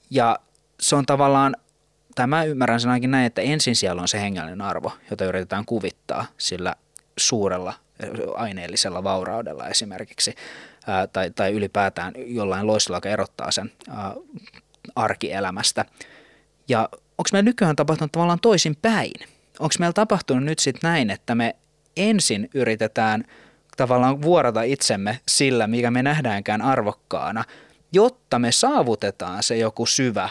[0.10, 0.40] Ja
[0.80, 1.56] se on tavallaan,
[2.16, 5.66] tai mä ymmärrän sen ainakin näin, että ensin siellä on se hengellinen arvo, jota yritetään
[5.66, 6.76] kuvittaa sillä
[7.18, 7.74] suurella
[8.36, 10.36] aineellisella vauraudella esimerkiksi,
[10.88, 14.14] ää, tai, tai ylipäätään jollain loistolla, joka erottaa sen ää,
[14.96, 15.86] arkielämästä.
[16.68, 19.14] Ja onko meillä nykyään tapahtunut tavallaan toisin päin?
[19.60, 21.56] Onko meillä tapahtunut nyt sitten näin, että me
[21.98, 23.24] ensin yritetään
[23.78, 27.44] tavallaan vuorata itsemme sillä, mikä me nähdäänkään arvokkaana,
[27.96, 30.30] jotta me saavutetaan se joku syvä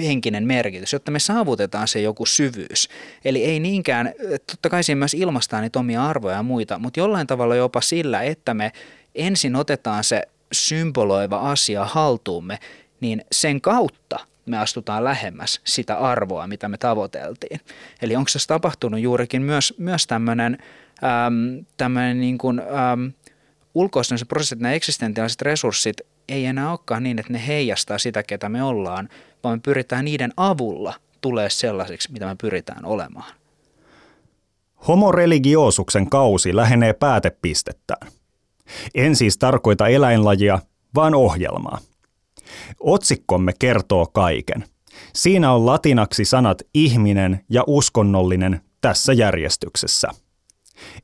[0.00, 2.88] henkinen merkitys, jotta me saavutetaan se joku syvyys.
[3.24, 4.12] Eli ei niinkään,
[4.46, 8.22] totta kai siinä myös ilmastaa niitä omia arvoja ja muita, mutta jollain tavalla jopa sillä,
[8.22, 8.72] että me
[9.14, 10.22] ensin otetaan se
[10.52, 12.58] symboloiva asia haltuumme,
[13.00, 17.60] niin sen kautta me astutaan lähemmäs sitä arvoa, mitä me tavoiteltiin.
[18.02, 20.58] Eli onko se tapahtunut juurikin myös, myös tämmöinen
[21.86, 23.12] äm, niin kuin, äm,
[23.74, 25.96] ulkoistamisen prosessit, nämä eksistentiaaliset resurssit
[26.32, 29.08] ei enää olekaan niin, että ne heijastaa sitä, ketä me ollaan,
[29.44, 33.32] vaan me pyritään niiden avulla tulee sellaisiksi, mitä me pyritään olemaan.
[34.88, 38.08] Homoreligiosuksen kausi lähenee päätepistettään.
[38.94, 40.58] En siis tarkoita eläinlajia,
[40.94, 41.78] vaan ohjelmaa.
[42.80, 44.64] Otsikkomme kertoo kaiken.
[45.14, 50.08] Siinä on latinaksi sanat ihminen ja uskonnollinen tässä järjestyksessä.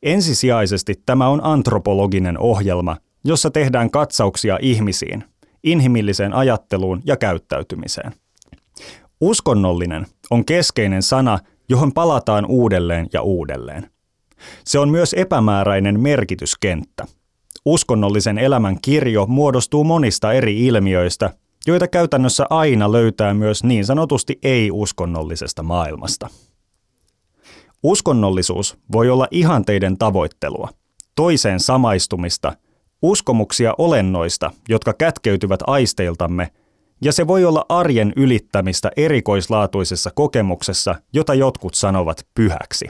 [0.02, 2.96] Ensisijaisesti tämä on antropologinen ohjelma,
[3.28, 5.24] jossa tehdään katsauksia ihmisiin,
[5.64, 8.12] inhimilliseen ajatteluun ja käyttäytymiseen.
[9.20, 13.90] Uskonnollinen on keskeinen sana, johon palataan uudelleen ja uudelleen.
[14.64, 17.06] Se on myös epämääräinen merkityskenttä.
[17.64, 21.30] Uskonnollisen elämän kirjo muodostuu monista eri ilmiöistä,
[21.66, 26.28] joita käytännössä aina löytää myös niin sanotusti ei-uskonnollisesta maailmasta.
[27.82, 30.68] Uskonnollisuus voi olla ihanteiden tavoittelua,
[31.14, 32.52] toiseen samaistumista–
[33.02, 36.50] uskomuksia olennoista, jotka kätkeytyvät aisteiltamme,
[37.02, 42.86] ja se voi olla arjen ylittämistä erikoislaatuisessa kokemuksessa, jota jotkut sanovat pyhäksi.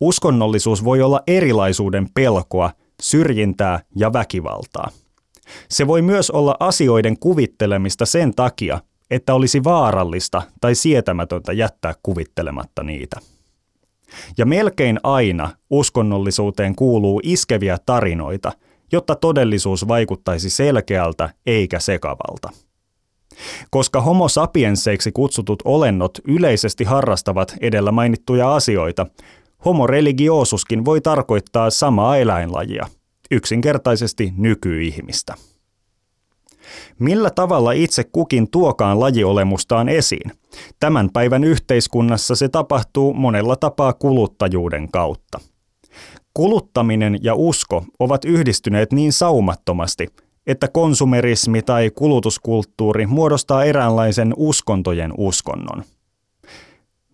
[0.00, 2.70] Uskonnollisuus voi olla erilaisuuden pelkoa,
[3.02, 4.90] syrjintää ja väkivaltaa.
[5.68, 8.80] Se voi myös olla asioiden kuvittelemista sen takia,
[9.10, 13.20] että olisi vaarallista tai sietämätöntä jättää kuvittelematta niitä.
[14.38, 18.52] Ja melkein aina uskonnollisuuteen kuuluu iskeviä tarinoita,
[18.92, 22.50] jotta todellisuus vaikuttaisi selkeältä eikä sekavalta.
[23.70, 29.06] Koska homo sapienseiksi kutsutut olennot yleisesti harrastavat edellä mainittuja asioita,
[29.64, 32.86] homo religiosuskin voi tarkoittaa samaa eläinlajia,
[33.30, 35.34] yksinkertaisesti nykyihmistä.
[36.98, 40.32] Millä tavalla itse kukin tuokaan lajiolemustaan esiin?
[40.80, 45.40] Tämän päivän yhteiskunnassa se tapahtuu monella tapaa kuluttajuuden kautta.
[46.34, 50.08] Kuluttaminen ja usko ovat yhdistyneet niin saumattomasti,
[50.46, 55.84] että konsumerismi tai kulutuskulttuuri muodostaa eräänlaisen uskontojen uskonnon.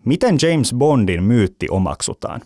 [0.05, 2.41] Miten James Bondin myytti omaksutaan?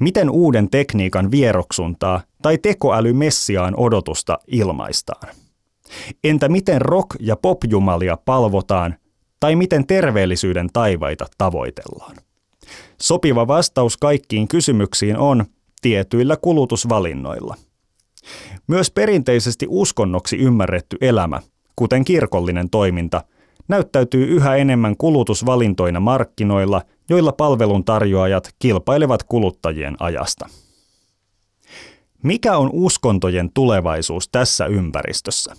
[0.00, 5.34] Miten uuden tekniikan vieroksuntaa tai tekoälymessiaan odotusta ilmaistaan?
[6.24, 8.96] Entä miten rock- ja popjumalia palvotaan
[9.40, 12.16] tai miten terveellisyyden taivaita tavoitellaan?
[13.00, 15.44] Sopiva vastaus kaikkiin kysymyksiin on
[15.84, 17.56] tietyillä kulutusvalinnoilla.
[18.66, 21.40] Myös perinteisesti uskonnoksi ymmärretty elämä,
[21.76, 23.24] kuten kirkollinen toiminta,
[23.68, 30.48] näyttäytyy yhä enemmän kulutusvalintoina markkinoilla, joilla palveluntarjoajat kilpailevat kuluttajien ajasta.
[32.22, 35.56] Mikä on uskontojen tulevaisuus tässä ympäristössä?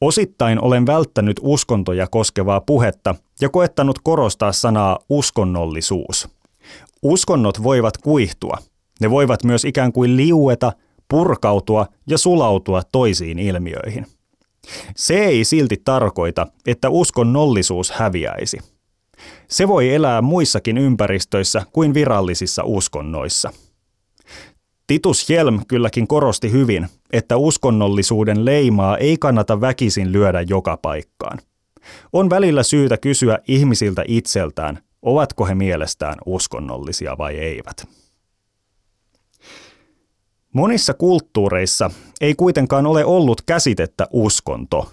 [0.00, 6.28] Osittain olen välttänyt uskontoja koskevaa puhetta ja koettanut korostaa sanaa uskonnollisuus.
[7.02, 8.58] Uskonnot voivat kuihtua.
[9.00, 10.72] Ne voivat myös ikään kuin liueta,
[11.08, 14.06] purkautua ja sulautua toisiin ilmiöihin.
[14.96, 18.58] Se ei silti tarkoita, että uskonnollisuus häviäisi.
[19.48, 23.52] Se voi elää muissakin ympäristöissä kuin virallisissa uskonnoissa–
[24.86, 31.38] Titus Helm kylläkin korosti hyvin, että uskonnollisuuden leimaa ei kannata väkisin lyödä joka paikkaan.
[32.12, 37.88] On välillä syytä kysyä ihmisiltä itseltään, ovatko he mielestään uskonnollisia vai eivät.
[40.56, 41.90] Monissa kulttuureissa
[42.20, 44.90] ei kuitenkaan ole ollut käsitettä uskonto,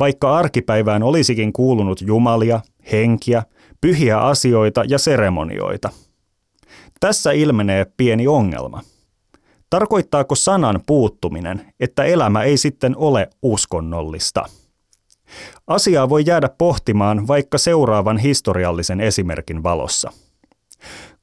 [0.00, 2.60] vaikka arkipäivään olisikin kuulunut jumalia,
[2.92, 3.42] henkiä,
[3.80, 5.90] pyhiä asioita ja seremonioita.
[7.00, 8.82] Tässä ilmenee pieni ongelma–
[9.70, 14.44] Tarkoittaako sanan puuttuminen, että elämä ei sitten ole uskonnollista?
[15.66, 20.12] Asiaa voi jäädä pohtimaan vaikka seuraavan historiallisen esimerkin valossa.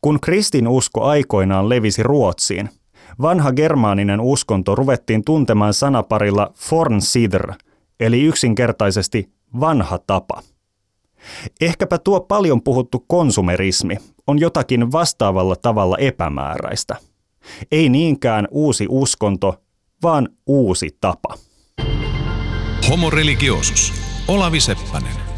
[0.01, 2.69] Kun kristinusko aikoinaan levisi Ruotsiin,
[3.21, 7.53] vanha germaaninen uskonto ruvettiin tuntemaan sanaparilla fornsidr,
[7.99, 10.41] eli yksinkertaisesti vanha tapa.
[11.61, 13.97] Ehkäpä tuo paljon puhuttu konsumerismi
[14.27, 16.95] on jotakin vastaavalla tavalla epämääräistä–
[17.71, 19.61] ei niinkään uusi uskonto,
[20.03, 21.37] vaan uusi tapa.
[22.89, 23.93] Homo religiosus.
[24.27, 25.30] Olavi Seppänen.